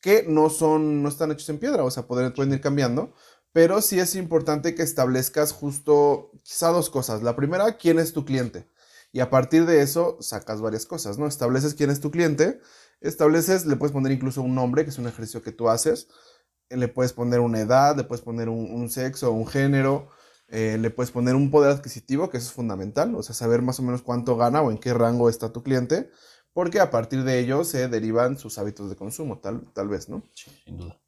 que 0.00 0.24
no 0.26 0.48
son, 0.48 1.02
no 1.02 1.08
están 1.08 1.30
hechos 1.32 1.48
en 1.50 1.58
piedra, 1.58 1.84
o 1.84 1.90
sea, 1.90 2.06
pueden, 2.06 2.32
pueden 2.32 2.54
ir 2.54 2.60
cambiando, 2.62 3.12
pero 3.52 3.80
sí 3.82 3.98
es 3.98 4.14
importante 4.14 4.74
que 4.74 4.82
establezcas 4.82 5.52
justo 5.52 6.30
quizá 6.42 6.68
dos 6.68 6.90
cosas. 6.90 7.22
La 7.22 7.36
primera, 7.36 7.76
quién 7.76 7.98
es 7.98 8.12
tu 8.12 8.24
cliente. 8.24 8.68
Y 9.12 9.20
a 9.20 9.30
partir 9.30 9.66
de 9.66 9.82
eso 9.82 10.18
sacas 10.20 10.60
varias 10.60 10.86
cosas, 10.86 11.18
¿no? 11.18 11.26
Estableces 11.26 11.74
quién 11.74 11.90
es 11.90 12.00
tu 12.00 12.10
cliente, 12.10 12.60
estableces, 13.00 13.66
le 13.66 13.76
puedes 13.76 13.92
poner 13.92 14.12
incluso 14.12 14.42
un 14.42 14.54
nombre, 14.54 14.84
que 14.84 14.90
es 14.90 14.98
un 14.98 15.06
ejercicio 15.06 15.42
que 15.42 15.52
tú 15.52 15.68
haces, 15.70 16.08
le 16.68 16.88
puedes 16.88 17.12
poner 17.12 17.40
una 17.40 17.60
edad, 17.60 17.96
le 17.96 18.04
puedes 18.04 18.22
poner 18.22 18.48
un, 18.48 18.70
un 18.70 18.90
sexo, 18.90 19.32
un 19.32 19.46
género, 19.46 20.10
eh, 20.48 20.78
le 20.78 20.90
puedes 20.90 21.10
poner 21.10 21.34
un 21.34 21.50
poder 21.50 21.70
adquisitivo, 21.70 22.30
que 22.30 22.38
eso 22.38 22.48
es 22.48 22.52
fundamental, 22.52 23.14
o 23.14 23.22
sea, 23.22 23.34
saber 23.34 23.62
más 23.62 23.78
o 23.80 23.82
menos 23.82 24.02
cuánto 24.02 24.36
gana 24.36 24.62
o 24.62 24.70
en 24.70 24.78
qué 24.78 24.94
rango 24.94 25.28
está 25.28 25.52
tu 25.52 25.62
cliente, 25.62 26.10
porque 26.52 26.80
a 26.80 26.90
partir 26.90 27.24
de 27.24 27.38
ello 27.38 27.64
se 27.64 27.88
derivan 27.88 28.38
sus 28.38 28.58
hábitos 28.58 28.90
de 28.90 28.96
consumo, 28.96 29.38
tal, 29.40 29.70
tal 29.72 29.88
vez, 29.88 30.08
¿no? 30.08 30.22
Sí, 30.34 30.50
sin 30.64 30.78
duda. 30.78 31.00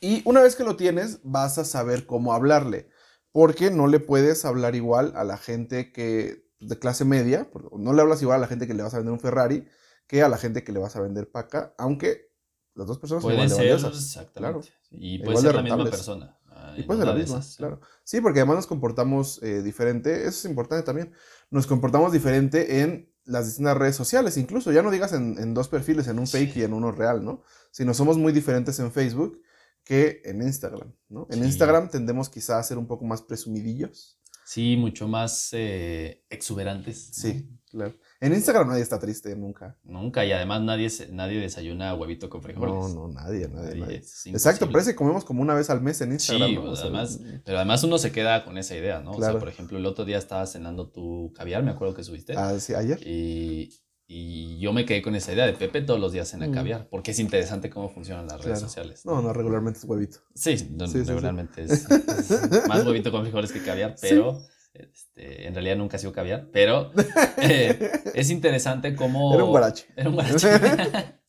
Y 0.00 0.22
una 0.24 0.42
vez 0.42 0.56
que 0.56 0.64
lo 0.64 0.76
tienes, 0.76 1.20
vas 1.22 1.58
a 1.58 1.64
saber 1.64 2.06
cómo 2.06 2.32
hablarle, 2.34 2.88
porque 3.32 3.70
no 3.70 3.86
le 3.86 4.00
puedes 4.00 4.44
hablar 4.44 4.74
igual 4.74 5.12
a 5.16 5.24
la 5.24 5.36
gente 5.36 5.92
que 5.92 6.46
de 6.60 6.78
clase 6.78 7.04
media, 7.04 7.50
no 7.78 7.92
le 7.92 8.02
hablas 8.02 8.22
igual 8.22 8.38
a 8.38 8.40
la 8.40 8.46
gente 8.46 8.66
que 8.66 8.74
le 8.74 8.82
vas 8.82 8.94
a 8.94 8.98
vender 8.98 9.12
un 9.12 9.20
Ferrari 9.20 9.66
que 10.06 10.22
a 10.22 10.28
la 10.28 10.38
gente 10.38 10.64
que 10.64 10.72
le 10.72 10.78
vas 10.78 10.96
a 10.96 11.00
vender 11.00 11.30
paca, 11.30 11.74
aunque 11.78 12.32
las 12.74 12.86
dos 12.86 12.98
personas 12.98 13.22
son 13.22 13.32
Pueden 13.32 13.50
igual 13.50 13.66
de 13.66 13.78
ser, 13.78 13.90
exactamente. 13.90 14.68
Y 14.90 15.14
Igual 15.16 15.24
puede 15.24 15.38
ser 15.38 15.50
de 15.50 15.56
la 15.56 15.62
misma 15.62 15.84
persona. 15.90 16.38
Y 16.76 16.82
puede 16.82 17.00
ser 17.00 17.08
la 17.08 17.14
misma, 17.14 17.38
esas, 17.38 17.56
claro. 17.56 17.80
Sí, 18.04 18.20
porque 18.20 18.40
además 18.40 18.56
nos 18.56 18.66
comportamos 18.66 19.42
eh, 19.42 19.62
diferente, 19.62 20.22
eso 20.22 20.28
es 20.28 20.44
importante 20.44 20.84
también. 20.84 21.12
Nos 21.50 21.66
comportamos 21.66 22.12
diferente 22.12 22.80
en 22.82 23.12
las 23.24 23.46
distintas 23.46 23.76
redes 23.76 23.96
sociales, 23.96 24.36
incluso 24.36 24.72
ya 24.72 24.82
no 24.82 24.90
digas 24.90 25.12
en, 25.12 25.38
en 25.38 25.54
dos 25.54 25.68
perfiles, 25.68 26.06
en 26.06 26.18
un 26.18 26.26
fake 26.26 26.52
Sí. 26.52 26.60
y 26.60 26.62
en 26.62 26.72
uno 26.72 26.92
real, 26.92 27.24
¿no? 27.24 27.42
Sino 27.70 27.92
somos 27.92 28.18
muy 28.18 28.32
diferentes 28.32 28.78
en 28.78 28.92
Facebook 28.92 29.42
que 29.86 30.20
en 30.24 30.42
Instagram, 30.42 30.92
¿no? 31.08 31.28
En 31.30 31.38
Sí. 31.40 31.46
Instagram 31.46 31.88
tendemos 31.90 32.28
quizá 32.28 32.58
a 32.58 32.62
ser 32.64 32.76
un 32.76 32.86
poco 32.88 33.04
más 33.04 33.22
presumidillos. 33.22 34.18
Sí, 34.44 34.76
mucho 34.76 35.08
más 35.08 35.48
eh, 35.52 36.24
exuberantes. 36.28 37.08
¿no? 37.08 37.14
Sí, 37.14 37.48
claro. 37.70 37.94
En 38.20 38.32
Instagram 38.32 38.68
nadie 38.68 38.82
está 38.82 38.98
triste 38.98 39.34
nunca. 39.36 39.76
Nunca, 39.84 40.24
y 40.24 40.30
además 40.32 40.62
nadie, 40.62 40.88
nadie 41.10 41.40
desayuna 41.40 41.94
huevito 41.94 42.28
con 42.30 42.42
frijoles. 42.42 42.94
No, 42.94 43.08
no, 43.08 43.08
nadie, 43.12 43.48
nadie, 43.48 43.68
Nadie, 43.70 43.80
nadie. 43.80 44.02
Exacto, 44.26 44.70
parece 44.70 44.90
que 44.90 44.96
comemos 44.96 45.24
como 45.24 45.42
una 45.42 45.54
vez 45.54 45.68
al 45.70 45.80
mes 45.82 46.00
en 46.00 46.12
Instagram. 46.12 46.48
Sí, 46.48 46.54
¿no? 46.56 46.62
pues, 46.64 46.78
O 46.80 46.82
además, 46.82 47.20
pero 47.44 47.56
además 47.58 47.82
uno 47.84 47.98
se 47.98 48.12
queda 48.12 48.44
con 48.44 48.56
esa 48.58 48.76
idea, 48.76 49.00
¿no? 49.00 49.12
O 49.12 49.16
Claro. 49.16 49.34
sea, 49.34 49.40
por 49.40 49.48
ejemplo, 49.48 49.78
el 49.78 49.86
otro 49.86 50.04
día 50.04 50.18
estaba 50.18 50.46
cenando 50.46 50.90
tu 50.90 51.32
caviar, 51.34 51.62
me 51.64 51.70
acuerdo 51.72 51.94
que 51.94 52.04
subiste. 52.04 52.34
ah, 52.36 52.58
sí, 52.60 52.74
ayer. 52.74 53.00
Y, 53.06 53.70
y 54.08 54.58
yo 54.60 54.72
me 54.72 54.84
quedé 54.84 55.02
con 55.02 55.16
esa 55.16 55.32
idea 55.32 55.46
de 55.46 55.52
Pepe 55.52 55.80
todos 55.82 55.98
los 55.98 56.12
días 56.12 56.28
cena 56.28 56.46
Mm. 56.46 56.52
caviar, 56.52 56.88
porque 56.88 57.10
es 57.10 57.18
interesante 57.18 57.68
cómo 57.70 57.88
funcionan 57.88 58.26
las 58.28 58.40
redes 58.44 58.60
sociales. 58.60 59.04
No, 59.04 59.20
no, 59.20 59.32
regularmente 59.32 59.80
es 59.80 59.84
huevito. 59.84 60.18
Sí, 60.34 60.68
no, 60.70 60.86
Sí, 60.86 60.92
sí, 60.92 60.98
sí. 61.00 61.08
regularmente 61.08 61.64
Es, 61.64 61.86
es 61.90 62.68
más 62.68 62.86
huevito 62.86 63.10
con 63.10 63.22
frijoles 63.22 63.50
que 63.52 63.62
caviar, 63.62 63.96
pero 64.00 64.40
este, 64.74 65.48
en 65.48 65.54
realidad 65.54 65.76
nunca 65.76 65.96
ha 65.96 66.00
sido 66.00 66.12
caviar. 66.12 66.48
Pero 66.52 66.92
eh, 67.38 67.90
es 68.14 68.30
interesante 68.30 68.94
cómo. 68.94 69.34
Era 69.34 69.44
un 69.44 69.50
guarache. 69.50 69.86
Era 69.96 70.08
un 70.08 70.14
guarache. 70.14 70.48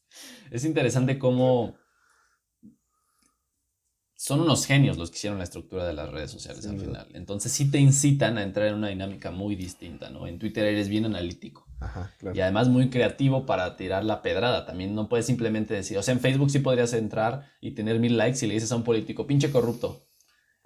es 0.52 0.64
interesante 0.64 1.18
cómo. 1.18 1.76
Son 4.20 4.42
unos 4.42 4.66
genios 4.66 4.98
los 4.98 5.12
que 5.12 5.18
hicieron 5.18 5.38
la 5.38 5.44
estructura 5.44 5.86
de 5.86 5.94
las 5.94 6.10
redes 6.12 6.32
sociales 6.32 6.66
al 6.66 6.80
final. 6.80 7.08
Entonces 7.14 7.52
sí 7.52 7.70
te 7.70 7.78
incitan 7.78 8.38
a 8.38 8.44
entrar 8.44 8.68
en 8.68 8.74
una 8.76 8.88
dinámica 8.90 9.30
muy 9.32 9.56
distinta, 9.56 10.10
¿no? 10.10 10.26
En 10.28 10.40
Twitter 10.40 10.66
eres 10.66 10.90
bien 10.90 11.06
analítico. 11.06 11.67
Ajá, 11.88 12.12
claro. 12.20 12.36
Y 12.38 12.41
además 12.41 12.70
muy 12.70 12.89
creativo 12.89 13.46
para 13.46 13.75
tirar 13.75 14.03
la 14.03 14.22
pedrada. 14.22 14.65
También 14.65 14.94
no 14.96 15.08
puedes 15.10 15.25
simplemente 15.25 15.74
decir, 15.74 15.98
o 15.98 16.03
sea, 16.03 16.13
en 16.13 16.20
Facebook 16.20 16.50
sí 16.51 16.60
podrías 16.60 16.94
entrar 16.94 17.46
y 17.62 17.72
tener 17.72 18.00
mil 18.00 18.17
likes 18.17 18.44
y 18.46 18.48
le 18.48 18.53
dices 18.56 18.72
a 18.72 18.75
un 18.75 18.84
político, 18.84 19.25
pinche 19.27 19.51
corrupto. 19.51 20.01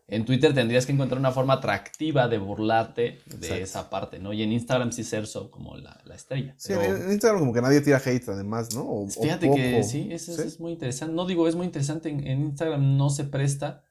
En 0.07 0.25
Twitter 0.25 0.53
tendrías 0.53 0.85
que 0.85 0.91
encontrar 0.91 1.19
una 1.19 1.31
forma 1.31 1.53
atractiva 1.53 2.27
de 2.27 2.37
burlarte 2.37 3.01
de 3.27 3.35
Exacto. 3.35 3.63
esa 3.63 3.89
parte, 3.89 4.19
¿no? 4.19 4.33
Y 4.33 4.43
en 4.43 4.51
Instagram 4.51 4.91
sí 4.91 5.05
ser 5.05 5.25
so 5.25 5.49
como 5.49 5.77
la, 5.77 6.01
la 6.03 6.15
estrella. 6.15 6.53
Sí, 6.57 6.73
Pero 6.75 6.97
en 6.97 7.11
Instagram 7.13 7.39
como 7.39 7.53
que 7.53 7.61
nadie 7.61 7.79
tira 7.79 8.01
hate 8.05 8.27
además, 8.27 8.75
¿no? 8.75 8.81
O- 8.81 9.05
o 9.05 9.07
fíjate 9.09 9.49
que 9.51 9.83
sí, 9.83 10.09
eso, 10.11 10.33
es 10.41 10.59
muy 10.59 10.73
interesante. 10.73 11.15
No 11.15 11.25
digo, 11.25 11.47
es 11.47 11.55
muy 11.55 11.65
interesante. 11.65 12.09
En, 12.09 12.27
en 12.27 12.41
Instagram 12.41 12.97
no 12.97 13.09
se 13.09 13.23
presta. 13.23 13.83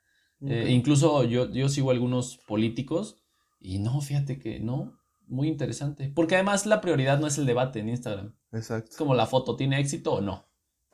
Eh, 0.47 0.67
incluso 0.71 1.25
yo, 1.25 1.51
yo 1.51 1.69
sigo 1.71 1.91
algunos 1.91 2.39
políticos 2.47 3.17
y 3.59 3.79
no, 3.79 4.01
fíjate 4.03 4.39
que 4.39 4.59
no. 4.61 5.00
Muy 5.31 5.49
interesante. 5.49 6.13
Porque 6.15 6.35
además 6.35 6.67
la 6.67 6.81
prioridad 6.81 7.19
no 7.21 7.27
es 7.27 7.39
el 7.39 7.47
debate 7.47 7.79
en 7.79 7.89
Instagram. 7.89 8.35
Exacto. 8.53 8.91
Es 8.91 8.97
como 8.97 9.15
la 9.15 9.27
foto, 9.27 9.57
¿tiene 9.57 9.81
éxito 9.81 10.15
o 10.15 10.21
no? 10.21 10.45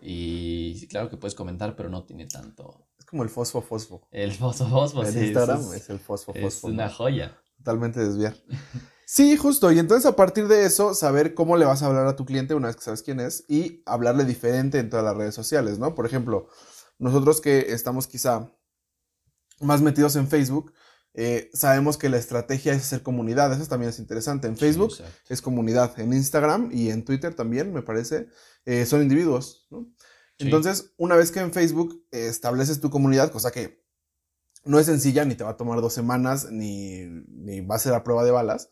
Y 0.01 0.87
claro 0.89 1.09
que 1.09 1.17
puedes 1.17 1.35
comentar, 1.35 1.75
pero 1.75 1.89
no 1.89 2.05
tiene 2.05 2.27
tanto. 2.27 2.87
Es 2.99 3.07
como 3.07 3.23
el 3.23 3.31
fosfo 3.31 3.63
fosfo. 3.63 4.07
El 4.11 4.33
fosfo 4.33 4.69
fosfo, 4.69 5.05
sí, 5.07 5.19
Instagram 5.19 5.61
es, 5.61 5.73
es 5.73 5.91
el 5.91 5.99
fosfo 5.99 6.33
es 6.35 6.43
fosfo. 6.43 6.67
una 6.69 6.87
¿no? 6.87 6.93
joya. 6.93 7.37
Totalmente 7.57 8.01
desviar. 8.01 8.37
Sí, 9.09 9.37
justo. 9.37 9.71
Y 9.71 9.79
entonces 9.79 10.05
a 10.05 10.17
partir 10.17 10.49
de 10.49 10.65
eso, 10.67 10.93
saber 10.93 11.33
cómo 11.35 11.57
le 11.57 11.65
vas 11.65 11.81
a 11.81 11.87
hablar 11.87 12.09
a 12.09 12.17
tu 12.17 12.27
cliente 12.27 12.57
una 12.57 12.67
vez 12.67 12.75
que 12.75 12.83
sabes 12.83 13.03
quién 13.03 13.21
es 13.21 13.45
y 13.47 13.81
hablarle 13.87 14.25
diferente 14.25 14.81
en 14.81 14.91
todas 14.91 15.05
las 15.05 15.17
redes 15.17 15.33
sociales, 15.33 15.79
¿no? 15.79 15.95
Por 15.95 16.07
ejemplo, 16.07 16.49
nosotros 16.99 17.41
que 17.41 17.73
estamos 17.73 18.09
quizá 18.09 18.51
más 19.61 19.81
metidos 19.81 20.17
en 20.17 20.27
Facebook, 20.27 20.73
eh, 21.19 21.49
sabemos 21.55 21.97
que 21.97 22.11
la 22.11 22.19
estrategia 22.19 22.75
es 22.75 22.83
hacer 22.83 23.03
comunidad. 23.03 23.51
Eso 23.51 23.67
también 23.67 23.89
es 23.89 23.99
interesante. 23.99 24.49
En 24.49 24.57
Facebook 24.59 24.93
Sí, 24.93 25.03
es 25.31 25.41
comunidad. 25.41 25.99
En 25.99 26.13
Instagram 26.13 26.69
y 26.71 26.91
en 26.91 27.07
Twitter 27.07 27.35
también, 27.35 27.73
me 27.73 27.81
parece, 27.81 28.29
eh, 28.67 28.85
son 28.85 29.01
individuos, 29.01 29.67
¿no? 29.71 29.89
Sí. 30.39 30.45
Entonces, 30.45 30.93
una 30.99 31.17
vez 31.17 31.33
que 31.33 31.41
en 31.41 31.53
Facebook 31.53 32.05
eh, 32.13 32.27
estableces 32.27 32.83
tu 32.83 32.91
comunidad, 32.91 33.33
cosa 33.33 33.51
que 33.51 33.83
no 34.67 34.79
es 34.79 34.85
sencilla, 34.85 35.25
ni 35.25 35.35
te 35.35 35.45
va 35.45 35.51
a 35.51 35.57
tomar 35.57 35.81
dos 35.81 35.95
semanas, 35.95 36.51
ni, 36.51 37.07
ni 37.29 37.63
va 37.63 37.77
a 37.77 37.79
ser 37.79 37.95
a 37.95 38.05
prueba 38.05 38.23
de 38.23 38.33
balas, 38.33 38.69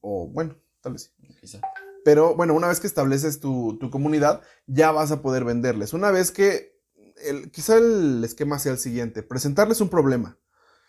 o 0.00 0.28
bueno, 0.28 0.58
tal 0.82 0.92
vez 0.92 1.14
sí. 1.18 1.34
Quizá. 1.40 1.60
Pero 2.04 2.34
bueno, 2.34 2.52
una 2.52 2.68
vez 2.68 2.80
que 2.80 2.86
estableces 2.86 3.40
tu, 3.40 3.78
tu 3.78 3.90
comunidad, 3.90 4.42
ya 4.66 4.90
vas 4.90 5.10
a 5.10 5.22
poder 5.22 5.44
venderles. 5.44 5.94
Una 5.94 6.10
vez 6.10 6.32
que, 6.32 6.78
el, 7.24 7.50
quizá 7.50 7.78
el 7.78 8.22
esquema 8.24 8.58
sea 8.58 8.72
el 8.72 8.78
siguiente, 8.78 9.22
presentarles 9.22 9.80
un 9.80 9.88
problema 9.88 10.38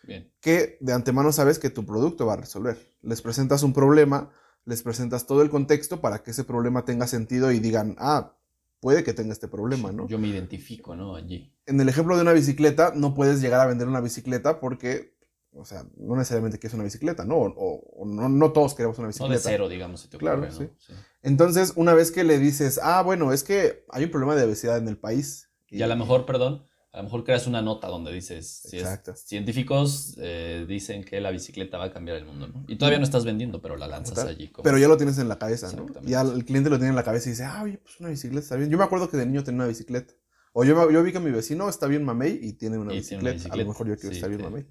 Bien. 0.04 0.30
que 0.40 0.76
de 0.80 0.92
antemano 0.92 1.32
sabes 1.32 1.58
que 1.58 1.70
tu 1.70 1.84
producto 1.86 2.26
va 2.26 2.34
a 2.34 2.36
resolver. 2.36 2.76
Les 3.02 3.22
presentas 3.22 3.62
un 3.62 3.72
problema, 3.72 4.30
les 4.64 4.82
presentas 4.82 5.26
todo 5.26 5.42
el 5.42 5.50
contexto 5.50 6.00
para 6.00 6.22
que 6.22 6.30
ese 6.32 6.44
problema 6.44 6.84
tenga 6.84 7.06
sentido 7.06 7.52
y 7.52 7.60
digan, 7.60 7.96
ah, 7.98 8.36
puede 8.80 9.04
que 9.04 9.12
tenga 9.14 9.32
este 9.32 9.48
problema, 9.48 9.92
¿no? 9.92 10.08
Yo 10.08 10.18
me 10.18 10.28
identifico, 10.28 10.96
¿no? 10.96 11.14
Allí. 11.14 11.54
En 11.66 11.80
el 11.80 11.88
ejemplo 11.88 12.16
de 12.16 12.22
una 12.22 12.32
bicicleta, 12.32 12.92
no 12.96 13.14
puedes 13.14 13.40
llegar 13.40 13.60
a 13.60 13.66
vender 13.66 13.86
una 13.86 14.00
bicicleta 14.00 14.58
porque, 14.58 15.14
o 15.52 15.64
sea, 15.64 15.84
no 15.96 16.16
necesariamente 16.16 16.58
quieres 16.58 16.74
una 16.74 16.82
bicicleta, 16.84 17.24
¿no? 17.24 17.36
O, 17.36 17.46
o- 17.56 18.02
o 18.02 18.06
no, 18.06 18.28
no 18.28 18.50
todos 18.52 18.74
queremos 18.74 18.98
una 18.98 19.06
No 19.06 19.12
de 19.12 19.14
bicicleta. 19.28 19.42
cero, 19.48 19.68
digamos, 19.68 20.00
se 20.00 20.08
te 20.08 20.18
Claro, 20.18 20.42
ocurre, 20.42 20.66
¿no? 20.66 20.70
sí. 20.78 20.92
Entonces, 21.22 21.72
una 21.76 21.94
vez 21.94 22.10
que 22.10 22.24
le 22.24 22.38
dices, 22.40 22.80
ah, 22.82 23.02
bueno, 23.02 23.32
es 23.32 23.44
que 23.44 23.84
hay 23.90 24.04
un 24.04 24.10
problema 24.10 24.34
de 24.34 24.42
obesidad 24.44 24.78
en 24.78 24.88
el 24.88 24.98
país. 24.98 25.48
Y 25.68 25.82
a 25.82 25.86
lo 25.86 25.94
mejor, 25.96 26.26
perdón, 26.26 26.66
a 26.92 26.98
lo 26.98 27.04
mejor 27.04 27.24
creas 27.24 27.46
una 27.46 27.62
nota 27.62 27.88
donde 27.88 28.12
dices, 28.12 28.46
si 28.68 28.78
es- 28.78 29.00
científicos 29.24 30.14
eh, 30.18 30.66
dicen 30.68 31.04
que 31.04 31.20
la 31.20 31.30
bicicleta 31.30 31.78
va 31.78 31.86
a 31.86 31.92
cambiar 31.92 32.18
el 32.18 32.26
mundo, 32.26 32.48
¿no? 32.48 32.64
Y 32.68 32.76
todavía 32.76 32.98
no 32.98 33.04
estás 33.04 33.24
vendiendo, 33.24 33.62
pero 33.62 33.76
la 33.76 33.86
lanzas 33.86 34.14
Total. 34.14 34.28
allí. 34.28 34.48
como- 34.48 34.62
Pero 34.64 34.76
ya 34.78 34.88
lo 34.88 34.96
tienes 34.98 35.16
en 35.18 35.28
la 35.28 35.38
cabeza, 35.38 35.72
¿no? 35.72 35.86
Ya 36.02 36.20
el 36.20 36.44
cliente 36.44 36.68
lo 36.68 36.76
tiene 36.76 36.90
en 36.90 36.96
la 36.96 37.02
cabeza 37.02 37.28
y 37.28 37.32
dice, 37.32 37.44
ah, 37.44 37.62
oye, 37.62 37.78
pues 37.78 37.98
una 37.98 38.10
bicicleta 38.10 38.42
está 38.42 38.56
bien. 38.56 38.68
Yo 38.68 38.76
me 38.76 38.84
acuerdo 38.84 39.08
que 39.08 39.16
de 39.16 39.24
niño 39.26 39.42
tenía 39.42 39.60
una 39.60 39.68
bicicleta. 39.68 40.12
O 40.52 40.64
yo, 40.64 40.90
yo 40.90 41.02
vi 41.02 41.12
que 41.12 41.20
mi 41.20 41.30
vecino 41.30 41.66
está 41.70 41.86
bien 41.86 42.04
mamey 42.04 42.38
y 42.42 42.52
tiene 42.52 42.76
una, 42.76 42.92
y 42.92 42.98
bicicleta. 42.98 43.36
tiene 43.38 43.46
una 43.46 43.54
A 43.54 43.56
lo 43.64 43.68
mejor 43.68 43.88
yo 43.88 43.94
quiero 43.96 44.10
Sí, 44.10 44.16
estar 44.16 44.28
bien 44.28 44.42
te- 44.42 44.44
mamey. 44.50 44.66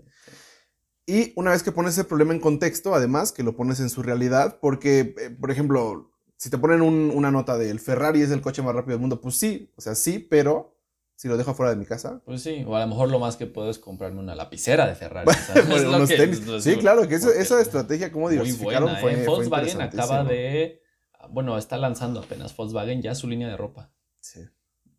Y 1.07 1.33
una 1.35 1.51
vez 1.51 1.63
que 1.63 1.71
pones 1.71 1.93
ese 1.93 2.03
problema 2.03 2.33
en 2.33 2.39
contexto, 2.39 2.93
además, 2.93 3.31
que 3.31 3.41
lo 3.41 3.55
pones 3.55 3.79
en 3.79 3.89
su 3.89 4.03
realidad, 4.03 4.59
porque, 4.61 5.15
eh, 5.17 5.29
por 5.31 5.49
ejemplo, 5.49 6.11
si 6.37 6.51
te 6.51 6.59
ponen 6.59 6.83
un- 6.83 7.11
una 7.15 7.31
nota 7.31 7.57
de 7.57 7.71
el 7.71 7.79
Ferrari 7.79 8.21
es 8.21 8.29
el 8.29 8.41
coche 8.41 8.61
más 8.61 8.75
rápido 8.75 8.91
del 8.93 9.01
mundo, 9.01 9.19
pues 9.21 9.35
sí, 9.37 9.71
o 9.75 9.81
sea, 9.81 9.95
sí, 9.95 10.19
pero 10.19 10.75
si 11.21 11.27
lo 11.27 11.37
dejo 11.37 11.53
fuera 11.53 11.69
de 11.69 11.75
mi 11.77 11.85
casa, 11.85 12.19
Pues 12.25 12.41
sí, 12.41 12.63
o 12.65 12.75
a 12.75 12.79
lo 12.79 12.87
mejor 12.87 13.11
lo 13.11 13.19
más 13.19 13.35
que 13.37 13.45
puedo 13.45 13.69
es 13.69 13.77
comprarme 13.77 14.19
una 14.19 14.33
lapicera 14.33 14.87
de 14.87 14.95
Ferrari. 14.95 15.29
bueno, 15.69 15.89
unos 15.97 16.09
que- 16.09 16.17
tenis. 16.17 16.41
Sí, 16.63 16.77
claro, 16.77 17.07
que 17.07 17.13
porque 17.13 17.29
esa 17.39 17.61
estrategia, 17.61 18.11
como 18.11 18.25
muy 18.25 18.33
diversificaron, 18.33 18.85
buena, 18.85 18.99
fue, 18.99 19.13
¿eh? 19.13 19.17
fue 19.23 19.35
Volkswagen 19.35 19.81
acaba 19.81 20.23
de, 20.23 20.81
bueno, 21.29 21.59
está 21.59 21.77
lanzando 21.77 22.21
apenas 22.21 22.55
Volkswagen 22.57 23.03
ya 23.03 23.13
su 23.13 23.27
línea 23.27 23.49
de 23.49 23.55
ropa, 23.57 23.91
Sí. 24.19 24.39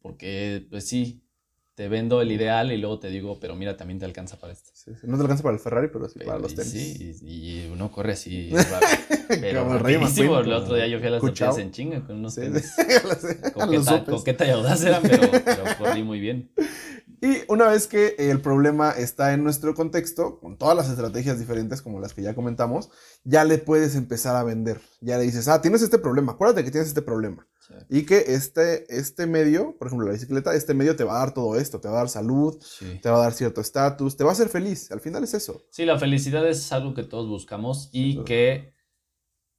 porque 0.00 0.64
pues 0.71 0.87
sí, 0.88 1.22
te 1.83 1.89
vendo 1.89 2.23
el 2.23 2.31
ideal 2.31 2.71
y 2.71 2.77
luego 2.77 3.01
te 3.01 3.09
digo, 3.09 3.41
pero 3.41 3.57
mira, 3.57 3.77
también 3.77 3.99
te 3.99 4.05
alcanza 4.05 4.39
para 4.39 4.53
esto. 4.53 4.71
Sí, 4.73 4.93
sí. 4.95 5.05
No 5.09 5.17
te 5.17 5.23
alcanza 5.23 5.43
para 5.43 5.55
el 5.55 5.59
Ferrari, 5.59 5.89
pero 5.93 6.09
sí 6.09 6.21
para 6.21 6.39
los 6.39 6.55
tenis. 6.55 6.71
sí, 6.71 7.17
y, 7.23 7.65
y 7.65 7.71
uno 7.73 7.91
corre 7.91 8.12
así. 8.12 8.53
Pero 9.29 9.65
Como 9.65 9.75
el 9.75 9.81
rapidísimo. 9.81 10.33
Otro 10.35 10.75
día 10.77 10.87
yo 10.87 10.99
fui 10.99 11.09
a 11.09 11.11
las 11.11 11.21
Cuchao. 11.21 11.59
en 11.59 11.73
chinga 11.73 12.07
con 12.07 12.17
unos 12.19 12.37
tenis. 12.37 12.73
coqueta 14.06 14.47
y 14.47 14.50
audaz 14.50 14.85
eran, 14.85 15.02
pero, 15.02 15.28
pero 15.45 15.65
corrí 15.78 16.02
muy 16.04 16.21
bien. 16.21 16.52
Y 17.25 17.45
una 17.47 17.69
vez 17.69 17.87
que 17.87 18.17
el 18.19 18.41
problema 18.41 18.91
está 18.91 19.33
en 19.33 19.45
nuestro 19.45 19.76
contexto, 19.76 20.41
con 20.41 20.59
todas 20.59 20.76
las 20.76 20.89
estrategias 20.91 21.39
diferentes 21.39 21.80
como 21.80 22.00
las 22.00 22.15
que 22.15 22.23
ya 22.23 22.35
comentamos, 22.35 22.91
ya 23.23 23.45
le 23.45 23.59
puedes 23.59 23.95
empezar 23.95 24.35
a 24.35 24.43
vender. 24.43 24.80
Ya 25.00 25.19
le 25.19 25.23
dices, 25.23 25.47
ah, 25.47 25.61
tienes 25.63 25.83
este 25.83 25.99
problema, 25.99 26.33
acuérdate 26.33 26.65
que 26.65 26.73
tienes 26.73 26.89
este 26.89 27.00
problema. 27.00 27.47
Sí, 27.67 27.75
Y 27.89 28.07
que 28.07 28.19
este, 28.29 28.85
este 28.89 29.27
medio, 29.27 29.77
por 29.79 29.87
ejemplo, 29.87 30.07
la 30.07 30.15
bicicleta, 30.15 30.55
este 30.55 30.75
medio 30.75 30.97
te 30.97 31.05
va 31.05 31.17
a 31.17 31.19
dar 31.21 31.35
todo 31.35 31.57
esto, 31.57 31.81
te 31.81 31.89
va 31.89 31.95
a 31.95 31.99
dar 31.99 32.09
salud, 32.09 32.59
sí. 32.61 32.99
te 33.01 33.09
va 33.09 33.19
a 33.19 33.23
dar 33.23 33.33
cierto 33.33 33.61
estatus, 33.61 34.17
te 34.17 34.25
va 34.25 34.31
a 34.31 34.33
hacer 34.33 34.49
feliz. 34.49 34.91
Al 34.91 35.01
final 35.01 35.23
es 35.23 35.35
eso. 35.35 35.65
Sí, 35.71 35.85
la 35.85 35.99
felicidad 35.99 36.47
es 36.49 36.73
algo 36.73 36.93
que 36.93 37.05
todos 37.05 37.29
buscamos 37.29 37.89
y 37.93 38.25
que 38.25 38.73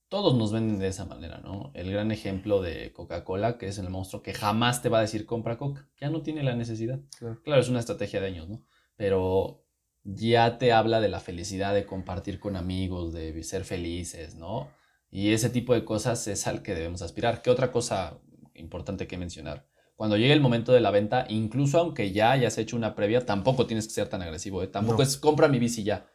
todos 0.09 0.37
nos 0.37 0.51
venden 0.51 0.77
de 0.77 0.89
esa 0.89 1.05
manera, 1.05 1.39
¿no? 1.39 1.71
El 1.73 1.91
gran 1.91 2.11
ejemplo 2.11 2.61
de 2.61 2.93
Coca-Cola, 2.93 3.57
que 3.57 3.67
es 3.67 3.79
el 3.79 3.89
monstruo 3.89 4.21
que 4.21 4.33
jamás 4.33 4.81
te 4.81 4.89
va 4.89 4.99
a 4.99 5.01
decir 5.01 5.25
compra 5.25 5.57
Coca, 5.57 5.89
ya 5.99 6.09
no 6.09 6.21
tiene 6.21 6.43
la 6.43 6.55
necesidad. 6.55 6.99
Claro. 7.17 7.41
Claro, 7.41 7.61
es 7.61 7.69
una 7.69 7.79
estrategia 7.79 8.21
de 8.21 8.27
años, 8.27 8.47
¿no? 8.47 8.63
Pero 8.95 9.65
ya 10.03 10.57
te 10.57 10.71
habla 10.71 11.01
de 11.01 11.09
la 11.09 11.19
felicidad 11.19 11.73
de 11.73 11.85
compartir 11.85 12.39
con 12.39 12.55
amigos, 12.55 13.13
de 13.13 13.41
ser 13.43 13.63
felices, 13.63 14.35
¿no? 14.35 14.69
Y 15.15 15.31
ese 15.31 15.51
tipo 15.51 15.75
de 15.75 15.85
cosas 15.85 16.27
es 16.27 16.47
al 16.47 16.63
que 16.63 16.73
debemos 16.73 17.03
aspirar. 17.03 17.43
¿Qué 17.43 17.51
otra 17.51 17.71
cosa 17.71 18.17
importante 18.55 19.05
que 19.05 19.15
mencionar? 19.15 19.67
Cuando 19.95 20.17
llegue 20.17 20.33
el 20.33 20.41
momento 20.41 20.73
de 20.73 20.81
la 20.81 20.89
venta, 20.89 21.27
incluso 21.29 21.77
aunque 21.77 22.11
ya 22.11 22.31
hayas 22.31 22.57
hecho 22.57 22.75
una 22.75 22.95
previa, 22.95 23.23
tampoco 23.23 23.67
tienes 23.67 23.85
que 23.85 23.93
ser 23.93 24.09
tan 24.09 24.23
agresivo, 24.23 24.63
¿eh? 24.63 24.67
Tampoco 24.67 24.97
No. 24.97 25.03
es 25.03 25.15
compra 25.17 25.47
mi 25.47 25.59
bici 25.59 25.83
ya. 25.83 26.07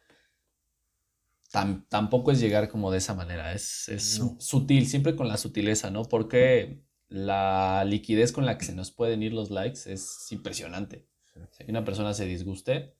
Tam- 1.53 1.85
tampoco 1.87 2.31
es 2.33 2.41
llegar 2.41 2.67
como 2.67 2.91
de 2.91 2.97
esa 2.97 3.15
manera, 3.15 3.53
es, 3.53 3.87
es 3.87 4.19
No. 4.19 4.35
sutil, 4.39 4.85
siempre 4.85 5.15
con 5.15 5.29
la 5.29 5.37
sutileza, 5.37 5.89
¿no? 5.89 6.03
Porque 6.03 6.83
la 7.07 7.85
liquidez 7.85 8.33
con 8.33 8.45
la 8.45 8.57
que 8.57 8.65
se 8.65 8.75
nos 8.75 8.91
pueden 8.91 9.23
ir 9.23 9.31
los 9.33 9.49
likes 9.49 9.91
es 9.91 10.27
impresionante. 10.31 11.07
Si 11.51 11.63
una 11.69 11.85
persona 11.85 12.13
se 12.13 12.25
disguste, 12.25 12.93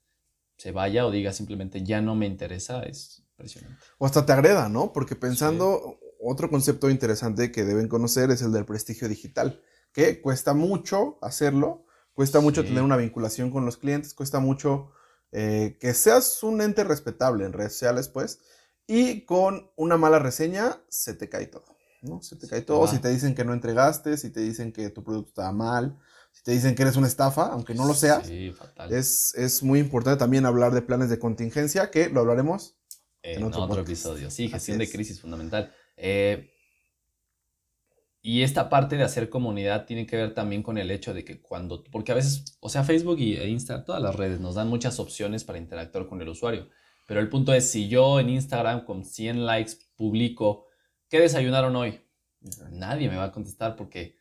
se 0.56 0.72
vaya 0.72 1.06
o 1.06 1.12
diga 1.12 1.34
simplemente 1.34 1.84
ya 1.84 2.02
no 2.02 2.16
me 2.16 2.26
interesa, 2.26 2.84
es 2.84 3.24
impresionante. 3.40 3.84
O 3.98 4.06
hasta 4.06 4.26
te 4.26 4.34
agreda, 4.34 4.70
¿no? 4.70 4.92
Porque 4.94 5.16
pensando, 5.16 6.00
otro 6.22 6.50
concepto 6.50 6.90
interesante 6.90 7.52
que 7.52 7.64
deben 7.64 7.88
conocer 7.88 8.30
es 8.32 8.42
el 8.42 8.52
del 8.52 8.66
prestigio 8.66 9.08
digital, 9.08 9.62
que 9.94 10.22
cuesta 10.22 10.54
mucho 10.54 11.18
hacerlo, 11.22 11.86
cuesta 12.14 12.42
mucho 12.42 12.62
Sí. 12.62 12.68
tener 12.68 12.84
una 12.84 12.98
vinculación 12.98 13.50
con 13.52 13.66
los 13.66 13.78
clientes, 13.78 14.14
cuesta 14.14 14.40
mucho 14.40 14.92
eh, 15.32 15.78
que 15.80 15.94
seas 15.94 16.42
un 16.42 16.60
ente 16.60 16.84
respetable 16.84 17.46
en 17.46 17.54
redes 17.54 17.74
sociales, 17.74 18.10
pues, 18.10 18.40
y 18.88 19.26
con 19.26 19.72
una 19.76 19.96
mala 19.96 20.18
reseña 20.18 20.82
se 20.90 21.14
te 21.14 21.30
cae 21.30 21.46
todo, 21.46 21.66
¿no? 22.02 22.20
Se 22.24 22.36
te 22.36 22.48
cae 22.48 22.64
todo, 22.64 22.88
si 22.88 22.98
te 22.98 23.10
dicen 23.10 23.36
que 23.36 23.46
no 23.46 23.54
entregaste, 23.54 24.18
si 24.18 24.32
te 24.32 24.40
dicen 24.40 24.74
que 24.74 24.90
tu 24.90 25.04
producto 25.04 25.30
está 25.30 25.52
mal, 25.52 26.00
si 26.32 26.42
te 26.42 26.52
dicen 26.52 26.74
que 26.74 26.82
eres 26.82 26.96
una 26.96 27.06
estafa, 27.08 27.46
aunque 27.48 27.76
no 27.76 27.86
lo 27.86 27.94
seas, 27.94 28.26
Sí, 28.26 28.52
fatal. 28.58 28.92
es, 28.92 29.36
es 29.36 29.62
muy 29.62 29.78
importante 29.80 30.18
también 30.18 30.48
hablar 30.48 30.74
de 30.74 30.82
planes 30.82 31.10
de 31.12 31.20
contingencia, 31.20 31.92
que 31.92 32.10
lo 32.10 32.22
hablaremos 32.22 32.79
en 33.24 33.40
en 33.42 33.54
otro 33.54 33.82
episodio. 33.82 34.30
Sí, 34.30 34.50
gestión 34.50 34.78
de 34.78 34.90
crisis 34.90 35.20
fundamental. 35.20 35.74
Eh, 35.98 36.52
y 38.22 38.44
esta 38.44 38.70
parte 38.70 38.98
de 38.98 39.04
hacer 39.04 39.30
comunidad 39.30 39.86
tiene 39.86 40.06
que 40.06 40.18
ver 40.18 40.34
también 40.34 40.62
con 40.62 40.78
el 40.78 40.92
hecho 40.92 41.14
de 41.14 41.24
que 41.24 41.42
cuando, 41.42 41.84
porque 41.86 42.12
a 42.12 42.16
veces, 42.16 42.58
o 42.60 42.70
sea, 42.70 42.84
Facebook 42.84 43.20
y 43.20 43.38
e 43.38 43.48
Insta, 43.48 43.86
todas 43.86 44.02
las 44.02 44.16
redes 44.16 44.40
nos 44.42 44.56
dan 44.56 44.68
muchas 44.68 45.00
opciones 45.00 45.44
para 45.44 45.58
interactuar 45.58 46.06
con 46.08 46.22
el 46.22 46.28
usuario. 46.28 46.68
Pero 47.08 47.22
el 47.22 47.30
punto 47.30 47.54
es, 47.54 47.72
si 47.72 47.88
yo 47.88 48.20
en 48.20 48.30
Instagram 48.30 48.84
con 48.84 49.06
100 49.06 49.46
likes 49.46 49.72
publico, 49.96 50.68
¿qué 51.10 51.20
desayunaron 51.20 51.76
hoy? 51.76 52.02
Nadie 52.72 53.10
me 53.10 53.16
va 53.16 53.26
a 53.26 53.32
contestar 53.32 53.76
porque 53.76 54.19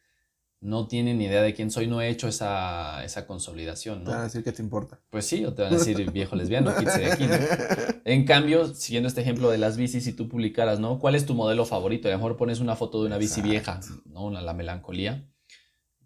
no 0.60 0.88
tienen 0.88 1.18
ni 1.18 1.26
idea 1.26 1.42
de 1.42 1.54
quién 1.54 1.70
soy, 1.70 1.86
no 1.86 2.00
he 2.00 2.08
hecho 2.08 2.26
esa, 2.26 3.04
esa 3.04 3.26
consolidación, 3.26 4.00
Te 4.02 4.06
van 4.10 4.14
a 4.14 4.18
¿no? 4.18 4.24
decir 4.24 4.42
que 4.42 4.50
te 4.52 4.60
importa. 4.62 5.00
Pues 5.10 5.24
sí, 5.24 5.44
o 5.44 5.54
te 5.54 5.62
van 5.62 5.72
a 5.74 5.78
decir 5.78 6.10
viejo 6.10 6.34
lesbiano, 6.34 6.74
quítese 6.76 7.00
de 7.00 7.12
aquí, 7.12 7.26
¿no? 7.26 7.34
En 8.04 8.24
cambio, 8.24 8.74
siguiendo 8.74 9.06
este 9.08 9.20
ejemplo 9.20 9.50
de 9.50 9.58
las 9.58 9.76
bicis, 9.76 10.02
si 10.04 10.12
tú 10.14 10.28
publicaras, 10.28 10.80
¿no? 10.80 10.98
¿Cuál 10.98 11.14
es 11.14 11.26
tu 11.26 11.34
modelo 11.34 11.64
favorito? 11.66 12.08
A 12.08 12.10
lo 12.10 12.16
mejor 12.18 12.36
pones 12.36 12.58
una 12.60 12.74
foto 12.74 13.00
de 13.02 13.06
una 13.06 13.18
bici 13.18 13.40
vieja. 13.42 13.80
¿no? 14.06 14.24
Una, 14.24 14.40
la 14.40 14.54
melancolía. 14.54 15.28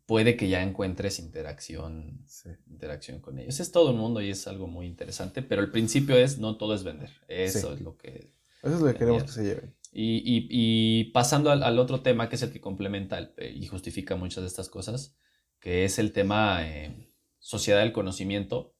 Puede 0.04 0.36
que 0.36 0.48
ya 0.48 0.62
encuentres 0.62 1.18
interacción, 1.20 2.24
Sí. 2.26 2.50
interacción 2.68 3.20
con 3.20 3.38
ellos. 3.38 3.60
Es 3.60 3.70
todo 3.70 3.92
un 3.92 3.98
mundo 3.98 4.20
y 4.20 4.30
es 4.30 4.46
algo 4.48 4.66
muy 4.66 4.86
interesante, 4.86 5.42
pero 5.42 5.62
el 5.62 5.70
principio 5.70 6.16
es, 6.16 6.38
no 6.38 6.56
todo 6.56 6.74
es 6.74 6.82
vender. 6.82 7.10
Eso 7.28 7.68
Sí. 7.68 7.74
es 7.76 7.80
lo 7.80 7.96
que... 7.96 8.32
Eso 8.62 8.74
es 8.74 8.80
lo 8.80 8.86
que 8.88 8.94
queremos 8.98 9.22
que 9.22 9.28
se 9.30 9.44
lleven. 9.44 9.74
Y, 9.94 11.04
pasando 11.12 11.50
al, 11.50 11.78
otro 11.78 12.00
tema, 12.00 12.28
que 12.28 12.36
es 12.36 12.42
el 12.42 12.52
que 12.52 12.60
complementa 12.60 13.32
eh, 13.36 13.52
y 13.54 13.66
justifica 13.66 14.16
muchas 14.16 14.42
de 14.42 14.48
estas 14.48 14.70
cosas, 14.70 15.16
que 15.60 15.84
es 15.84 15.98
el 15.98 16.12
tema 16.12 16.66
eh, 16.66 17.12
sociedad 17.38 17.80
del 17.80 17.92
conocimiento. 17.92 18.74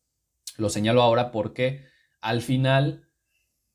Lo 0.56 0.70
señalo 0.70 1.02
ahora 1.02 1.30
porque 1.30 1.84
al 2.20 2.40
final 2.40 3.08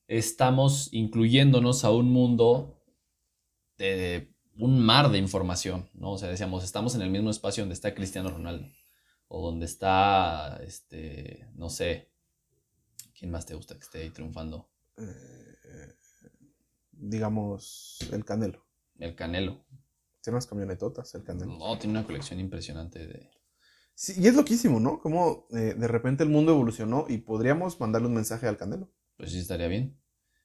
estamos 0.08 0.92
incluyéndonos 0.94 1.84
a 1.84 1.92
un 1.92 2.12
mundo 2.12 2.82
de 3.78 4.34
un 4.56 4.80
mar 4.80 5.12
de 5.12 5.20
información, 5.20 5.90
¿no? 5.94 6.14
O 6.14 6.18
sea, 6.18 6.30
decíamos, 6.30 6.64
estamos 6.64 6.96
en 6.96 7.02
el 7.02 7.12
mismo 7.12 7.30
espacio 7.30 7.62
donde 7.62 7.76
está 7.76 7.94
Cristiano 7.94 8.30
Ronaldo, 8.30 8.68
o 9.28 9.46
donde 9.46 9.66
está, 9.66 10.60
este, 10.64 11.48
no 11.54 11.70
sé, 11.70 12.10
¿quién 13.18 13.30
más 13.30 13.46
te 13.46 13.54
gusta 13.54 13.76
que 13.76 13.82
esté 13.82 14.00
ahí 14.00 14.10
triunfando? 14.10 14.68
Digamos, 17.00 18.00
el 18.12 18.26
Canelo. 18.26 18.66
El 19.00 19.16
Canelo. 19.16 19.64
Tiene 20.22 20.36
unas 20.36 20.48
camionetotas, 20.48 21.14
el 21.16 21.24
Canelo. 21.24 21.58
No, 21.58 21.78
tiene 21.78 21.98
una 21.98 22.06
colección 22.06 22.40
impresionante 22.40 23.08
de... 23.08 23.30
Sí, 23.96 24.14
y 24.18 24.28
es 24.28 24.36
loquísimo, 24.36 24.80
¿no? 24.80 25.00
Como 25.00 25.48
eh, 25.52 25.74
de 25.78 25.88
repente 25.88 26.24
el 26.24 26.30
mundo 26.30 26.52
evolucionó 26.52 27.06
y 27.08 27.18
podríamos 27.20 27.80
mandarle 27.80 28.08
un 28.08 28.14
mensaje 28.14 28.48
al 28.48 28.58
Canelo. 28.58 28.90
Pues 29.16 29.32
sí, 29.32 29.40
estaría 29.40 29.68
bien. 29.68 29.98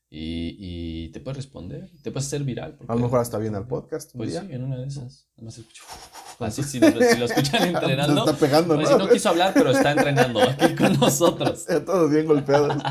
Y, 0.09 0.57
y 0.59 1.09
te 1.13 1.21
puedes 1.21 1.39
responder, 1.39 1.91
te 2.03 2.11
puedes 2.11 2.27
hacer 2.27 2.45
viral. 2.45 2.79
A 2.87 2.95
lo 2.95 3.01
mejor 3.01 3.21
hasta 3.21 3.39
bien 3.39 3.55
al 3.55 3.67
podcast. 3.67 4.15
un 4.15 4.19
Pues 4.19 4.31
día. 4.31 4.43
sí, 4.43 4.53
en 4.53 4.63
una 4.65 4.77
de 4.77 4.87
esas. 4.87 5.29
Nada 5.37 5.47
más 5.47 5.59
escucho. 5.59 5.83
Así, 6.39 6.63
si, 6.65 6.81
lo, 6.81 6.91
si 6.91 7.19
lo 7.19 7.25
escuchan 7.27 7.69
entrenando. 7.69 8.25
Está 8.27 8.37
pegando, 8.39 8.75
pues 8.75 8.91
¿no? 8.91 8.97
si 8.99 9.05
no 9.05 9.11
quiso 9.11 9.29
hablar, 9.31 9.55
pero 9.55 9.71
está 9.71 9.93
entrenando 9.93 10.41
aquí 10.43 10.75
con 10.75 10.99
nosotros. 10.99 11.67
Ya 11.69 11.85
todos 11.85 12.11
bien 12.11 12.27
golpeados. 12.27 12.83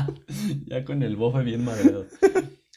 ya 0.66 0.84
con 0.84 1.02
el 1.02 1.16
bofe 1.16 1.42
bien 1.42 1.64
madreado. 1.64 2.06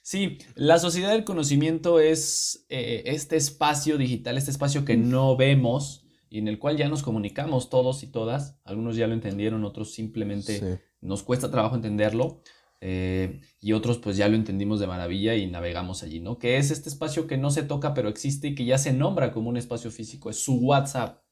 Sí, 0.08 0.38
la 0.54 0.78
sociedad 0.78 1.10
del 1.14 1.24
conocimiento 1.24 2.00
es 2.00 2.68
eh, 2.70 3.02
este 3.08 3.38
espacio 3.38 3.98
digital, 3.98 4.38
este 4.38 4.52
espacio 4.52 4.86
que 4.86 4.98
no 4.98 5.36
vemos 5.36 6.06
y 6.30 6.38
en 6.38 6.48
el 6.48 6.60
cual 6.60 6.78
ya 6.78 6.88
nos 6.88 7.02
comunicamos 7.02 7.72
todos 7.72 8.04
y 8.04 8.12
todas. 8.12 8.60
Algunos 8.66 8.98
ya 8.98 9.08
lo 9.08 9.16
entendieron, 9.16 9.66
otros 9.66 9.94
simplemente 9.96 10.60
Sí. 10.60 10.80
nos 11.02 11.24
cuesta 11.24 11.50
trabajo 11.50 11.76
entenderlo. 11.76 12.44
eh, 12.82 13.42
y 13.60 13.74
otros 13.74 13.98
pues 13.98 14.16
ya 14.16 14.28
lo 14.28 14.36
entendimos 14.36 14.80
de 14.80 14.86
maravilla 14.86 15.34
y 15.34 15.48
navegamos 15.48 16.04
allí, 16.04 16.20
¿no? 16.20 16.38
Que 16.38 16.58
es 16.58 16.70
este 16.70 16.88
espacio 16.90 17.26
que 17.26 17.38
no 17.38 17.50
se 17.50 17.64
toca 17.64 17.96
pero 17.96 18.10
existe 18.10 18.50
y 18.50 18.54
que 18.54 18.66
ya 18.66 18.78
se 18.78 18.94
nombra 18.94 19.32
como 19.32 19.50
un 19.50 19.58
espacio 19.58 19.90
físico. 19.90 20.30
Es 20.30 20.38
su 20.44 20.58
WhatsApp, 20.60 21.24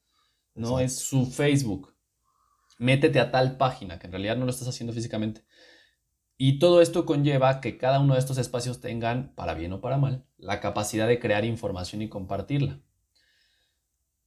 ¿no? 0.56 0.80
Exacto. 0.80 0.84
Es 0.84 0.96
su 0.98 1.26
Facebook. 1.26 1.94
Métete 2.78 3.20
a 3.20 3.30
tal 3.30 3.56
página, 3.56 4.00
que 4.00 4.06
en 4.06 4.12
realidad 4.12 4.36
no 4.36 4.46
lo 4.46 4.50
estás 4.50 4.66
haciendo 4.66 4.92
físicamente. 4.92 5.44
Y 6.36 6.58
todo 6.58 6.80
esto 6.80 7.06
conlleva 7.06 7.60
que 7.60 7.78
cada 7.78 8.00
uno 8.00 8.14
de 8.14 8.20
estos 8.20 8.38
espacios 8.38 8.80
tengan, 8.80 9.32
para 9.34 9.54
bien 9.54 9.72
o 9.72 9.80
para 9.80 9.98
mal, 9.98 10.24
la 10.36 10.60
capacidad 10.60 11.06
de 11.06 11.20
crear 11.20 11.44
información 11.44 12.02
y 12.02 12.08
compartirla. 12.08 12.80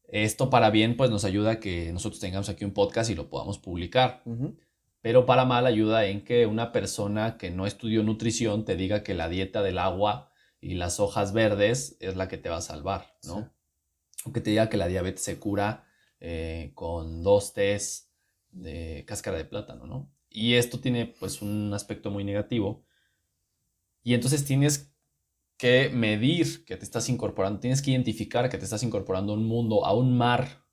Esto 0.07 0.49
para 0.49 0.69
bien 0.69 0.95
pues 0.95 1.09
nos 1.09 1.25
ayuda 1.25 1.51
a 1.51 1.59
que 1.59 1.91
nosotros 1.91 2.21
tengamos 2.21 2.47
aquí 2.47 2.63
un 2.63 2.71
podcast 2.71 3.09
y 3.09 3.15
lo 3.15 3.29
podamos 3.29 3.59
publicar. 3.59 4.23
Pero 5.01 5.25
para 5.25 5.43
mal 5.43 5.65
ayuda 5.65 6.05
en 6.05 6.23
que 6.23 6.45
una 6.45 6.71
persona 6.71 7.37
que 7.37 7.51
no 7.51 7.67
estudió 7.67 8.03
nutrición 8.03 8.63
te 8.63 8.77
diga 8.77 9.03
que 9.03 9.13
la 9.13 9.27
dieta 9.27 9.61
del 9.61 9.77
agua 9.77 10.31
y 10.61 10.75
las 10.75 10.99
hojas 11.01 11.33
verdes 11.33 11.97
es 11.99 12.15
la 12.15 12.29
que 12.29 12.37
te 12.37 12.49
va 12.49 12.57
a 12.57 12.61
salvar, 12.61 13.17
¿no? 13.23 13.39
Sí. 13.39 13.45
O 14.25 14.33
que 14.33 14.41
te 14.41 14.49
diga 14.49 14.69
que 14.69 14.77
la 14.77 14.87
diabetes 14.87 15.21
se 15.21 15.39
cura 15.39 15.85
eh, 16.19 16.71
con 16.73 17.21
dos 17.21 17.53
tés 17.53 18.11
de 18.49 19.03
cáscara 19.05 19.37
de 19.37 19.45
plátano, 19.45 19.85
¿no? 19.85 20.11
Y 20.37 20.53
esto 20.53 20.79
tiene 20.79 21.07
pues 21.07 21.41
un 21.41 21.73
aspecto 21.73 22.11
muy 22.11 22.23
negativo. 22.23 22.85
Y 24.03 24.13
entonces 24.13 24.45
tienes 24.45 24.93
que 25.57 25.89
medir 25.89 26.63
que 26.63 26.77
te 26.77 26.83
estás 26.83 27.09
incorporando, 27.09 27.59
tienes 27.59 27.81
que 27.81 27.89
identificar 27.89 28.47
que 28.47 28.59
te 28.59 28.63
estás 28.63 28.83
incorporando 28.83 29.33
a 29.33 29.35
un 29.35 29.45
mundo, 29.45 29.83
a 29.83 29.95
un 29.95 30.15
mar 30.15 30.63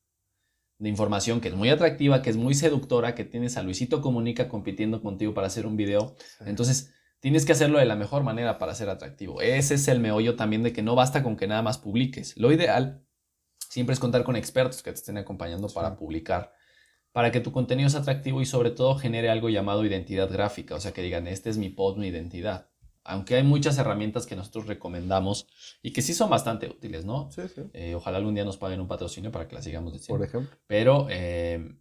de 0.76 0.90
información 0.90 1.40
que 1.40 1.48
es 1.48 1.54
muy 1.54 1.70
atractiva, 1.70 2.20
que 2.20 2.28
es 2.28 2.36
muy 2.36 2.54
seductora, 2.54 3.14
que 3.14 3.24
tienes 3.24 3.56
a 3.56 3.62
Luisito 3.62 4.02
Comunica 4.02 4.50
compitiendo 4.50 5.00
contigo 5.00 5.32
para 5.32 5.46
hacer 5.46 5.66
un 5.66 5.78
video. 5.78 6.14
Sí. 6.18 6.44
Entonces, 6.46 6.92
tienes 7.20 7.46
que 7.46 7.52
hacerlo 7.52 7.78
de 7.78 7.86
la 7.86 7.96
mejor 7.96 8.22
manera 8.22 8.58
para 8.58 8.74
ser 8.74 8.90
atractivo. 8.90 9.40
Ese 9.40 9.76
es 9.76 9.88
el 9.88 9.98
meollo 9.98 10.36
también 10.36 10.62
de 10.62 10.74
que 10.74 10.82
no 10.82 10.94
basta 10.94 11.22
con 11.22 11.38
que 11.38 11.46
nada 11.46 11.62
más 11.62 11.78
publiques. 11.78 12.36
Lo 12.36 12.52
ideal 12.52 13.02
siempre 13.70 13.94
es 13.94 13.98
contar 13.98 14.24
con 14.24 14.36
expertos 14.36 14.82
que 14.82 14.90
te 14.90 14.98
estén 14.98 15.16
acompañando 15.16 15.70
Sí. 15.70 15.74
para 15.74 15.96
publicar, 15.96 16.52
para 17.14 17.30
que 17.30 17.38
tu 17.38 17.52
contenido 17.52 17.88
sea 17.88 18.00
atractivo 18.00 18.42
y 18.42 18.44
sobre 18.44 18.72
todo 18.72 18.96
genere 18.96 19.30
algo 19.30 19.48
llamado 19.48 19.84
identidad 19.84 20.28
gráfica, 20.28 20.74
o 20.74 20.80
sea, 20.80 20.92
que 20.92 21.00
digan, 21.00 21.28
este 21.28 21.48
es 21.48 21.58
mi 21.58 21.68
post, 21.68 21.96
mi 21.96 22.08
identidad. 22.08 22.70
Aunque 23.04 23.36
hay 23.36 23.44
muchas 23.44 23.78
herramientas 23.78 24.26
que 24.26 24.34
nosotros 24.34 24.66
recomendamos 24.66 25.46
y 25.80 25.92
que 25.92 26.02
sí 26.02 26.12
son 26.12 26.28
bastante 26.28 26.68
útiles, 26.68 27.04
¿no? 27.04 27.30
Sí, 27.30 27.42
sí. 27.54 27.62
Eh, 27.72 27.94
ojalá 27.94 28.16
algún 28.16 28.34
día 28.34 28.44
nos 28.44 28.56
paguen 28.56 28.80
un 28.80 28.88
patrocinio 28.88 29.30
para 29.30 29.46
que 29.46 29.54
las 29.54 29.62
sigamos 29.62 29.92
diciendo. 29.92 30.18
Por 30.18 30.26
ejemplo. 30.26 30.58
Pero 30.66 31.06
eh, 31.08 31.76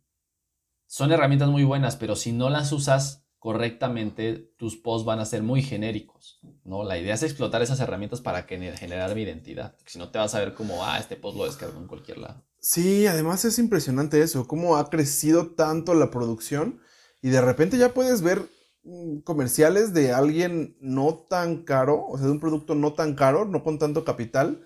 son 0.86 1.12
herramientas 1.12 1.50
muy 1.50 1.63
buenas, 1.63 1.96
pero 1.96 2.15
si 2.15 2.32
no 2.32 2.52
las 2.52 2.72
usas 2.72 3.26
correctamente, 3.39 4.36
tus 4.58 4.78
posts 4.78 5.06
van 5.06 5.19
a 5.19 5.26
ser 5.26 5.41
muy 5.41 5.63
genéricos, 5.63 6.39
¿no? 6.63 6.84
La 6.84 7.00
idea 7.00 7.15
es 7.15 7.24
explotar 7.24 7.63
esas 7.63 7.80
herramientas 7.80 8.22
para 8.22 8.46
gener- 8.46 8.78
generar 8.78 9.15
mi 9.15 9.24
identidad. 9.24 9.76
Si 9.88 9.98
no 9.98 10.10
te 10.10 10.19
vas 10.19 10.36
a 10.36 10.39
ver 10.39 10.54
como, 10.54 10.86
ah, 10.86 11.00
este 11.00 11.15
post 11.15 11.38
lo 11.38 11.46
descargo 11.46 11.80
en 11.80 11.88
cualquier 11.88 12.19
lado. 12.19 12.43
Sí, 12.63 13.08
además 13.08 13.43
es 13.43 13.60
impresionante 13.60 14.21
eso, 14.21 14.47
cómo 14.47 14.78
ha 14.78 14.89
crecido 14.89 15.52
tanto 15.52 15.93
la 15.95 16.10
producción 16.10 16.80
y 17.21 17.28
de 17.28 17.41
repente 17.41 17.78
ya 17.78 17.93
puedes 17.93 18.21
ver 18.21 18.49
mm, 18.84 19.19
comerciales 19.19 19.93
de 19.93 20.13
alguien 20.13 20.78
no 20.80 21.26
tan 21.30 21.65
caro, 21.65 22.06
o 22.08 22.17
sea, 22.17 22.26
de 22.26 22.32
un 22.32 22.39
producto 22.39 22.73
no 22.73 22.93
tan 22.93 23.15
caro, 23.15 23.43
no 23.43 23.65
con 23.65 23.80
tanto 23.80 24.06
capital 24.06 24.65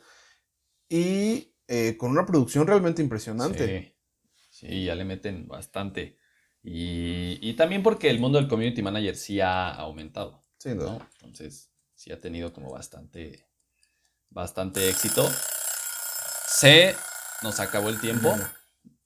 y 0.88 1.56
eh, 1.68 1.98
con 1.98 2.12
una 2.12 2.28
producción 2.28 2.68
realmente 2.68 3.02
impresionante. 3.02 3.96
Sí, 4.52 4.68
sí, 4.68 4.86
ya 4.86 4.94
le 4.94 5.04
meten 5.04 5.48
bastante. 5.48 6.20
Y, 6.62 7.40
y 7.42 7.56
también 7.56 7.82
porque 7.82 8.12
el 8.12 8.20
mundo 8.20 8.38
del 8.38 8.48
community 8.48 8.84
manager 8.84 9.16
sí 9.16 9.42
ha 9.42 9.74
aumentado. 9.74 10.44
Duda. 10.64 11.00
¿no? 11.00 11.10
Entonces, 11.16 11.72
sí 11.96 12.12
ha 12.12 12.22
tenido 12.22 12.54
como 12.54 12.72
bastante, 12.72 13.48
bastante 14.30 14.88
éxito. 14.88 15.28
Se 16.48 16.96
nos 17.43 17.60
acabó 17.60 17.89
el 17.89 18.00
tiempo, 18.00 18.34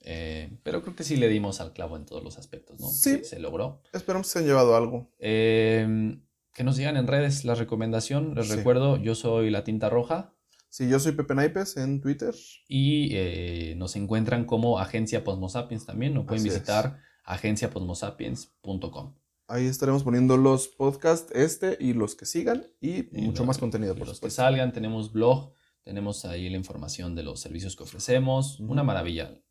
eh, 0.01 0.57
pero 0.63 0.81
creo 0.81 0.95
que 0.95 1.03
sí 1.03 1.15
le 1.17 1.27
dimos 1.27 1.61
al 1.61 1.73
clavo 1.73 1.95
en 1.97 2.05
todos 2.05 2.23
los 2.23 2.37
aspectos, 2.37 2.79
¿no? 2.79 2.87
Sí. 2.87 3.23
Se 3.23 3.39
logró. 3.39 3.81
Esperamos 3.93 4.27
que 4.27 4.33
se 4.33 4.39
han 4.39 4.45
llevado 4.45 4.75
algo. 4.75 5.11
Eh, 5.19 6.17
que 6.53 6.63
nos 6.63 6.75
sigan 6.75 6.97
en 6.97 7.07
redes 7.07 7.45
la 7.45 7.55
recomendación. 7.55 8.35
Les 8.35 8.47
Sí. 8.47 8.55
recuerdo, 8.55 8.97
yo 8.97 9.15
soy 9.15 9.49
La 9.49 9.63
Tinta 9.63 9.89
Roja 9.89 10.33
Sí, 10.73 10.87
yo 10.87 10.99
soy 11.01 11.11
Pepe 11.11 11.35
Naipes 11.35 11.75
en 11.75 11.99
Twitter. 11.99 12.33
y 12.69 13.09
eh, 13.13 13.73
nos 13.75 13.97
encuentran 13.97 14.45
como 14.45 14.79
Agencia 14.79 15.21
Posmosapiens 15.23 15.85
también. 15.85 16.13
Nos 16.13 16.25
pueden 16.25 16.39
Así 16.41 16.49
visitar 16.49 16.97
agenciaposmosapiens.com. 17.25 19.15
Ahí 19.47 19.65
estaremos 19.65 20.03
poniendo 20.03 20.37
los 20.37 20.69
podcasts, 20.69 21.29
este 21.35 21.75
y 21.79 21.91
los 21.93 22.15
que 22.15 22.25
sigan, 22.25 22.65
y 22.79 23.09
Y 23.17 23.21
mucho 23.25 23.43
más 23.45 23.57
contenido, 23.57 23.93
y 23.95 23.97
por 23.97 24.07
los 24.07 24.21
que 24.21 24.29
salgan, 24.29 24.71
tenemos 24.71 25.11
blog, 25.11 25.53
tenemos 25.83 26.25
ahí 26.25 26.49
la 26.49 26.57
información 26.57 27.15
de 27.15 27.23
los 27.23 27.39
servicios 27.39 27.75
que 27.75 27.83
ofrecemos. 27.83 28.59
Una 28.59 28.83
maravilla 28.83 29.41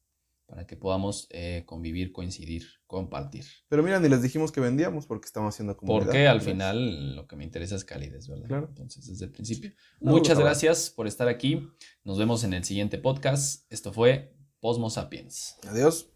para 0.51 0.67
que 0.67 0.77
podamos 0.77 1.29
eh, 1.31 1.63
convivir, 1.65 2.13
coincidir, 2.13 2.67
compartir. 2.87 3.45
Pero 3.69 3.85
mira, 3.85 4.01
ni 4.01 4.09
les 4.09 4.21
dijimos 4.21 4.51
que 4.51 4.61
vendíamos 4.61 5.07
porque 5.07 5.27
estamos 5.27 5.55
haciendo 5.55 5.77
comunidad. 5.77 6.07
Porque 6.07 6.27
al 6.27 6.41
final 6.41 7.15
lo 7.15 7.29
que 7.29 7.37
me 7.37 7.45
interesa 7.45 7.77
es 7.77 7.85
calidez, 7.85 8.27
¿verdad? 8.29 8.49
Claro. 8.49 8.67
Entonces, 8.69 9.07
desde 9.07 9.27
el 9.27 9.31
principio. 9.31 9.73
No, 10.01 10.11
Muchas 10.11 10.39
gracias 10.39 10.91
por 10.91 11.07
estar 11.07 11.29
aquí. 11.29 11.69
Nos 12.03 12.19
vemos 12.19 12.43
en 12.43 12.53
el 12.53 12.65
siguiente 12.65 12.99
podcast. 12.99 13.71
Esto 13.73 13.93
fue 13.93 14.35
Posmo 14.59 14.91
Sapiens. 14.91 15.57
Adiós. 15.69 16.10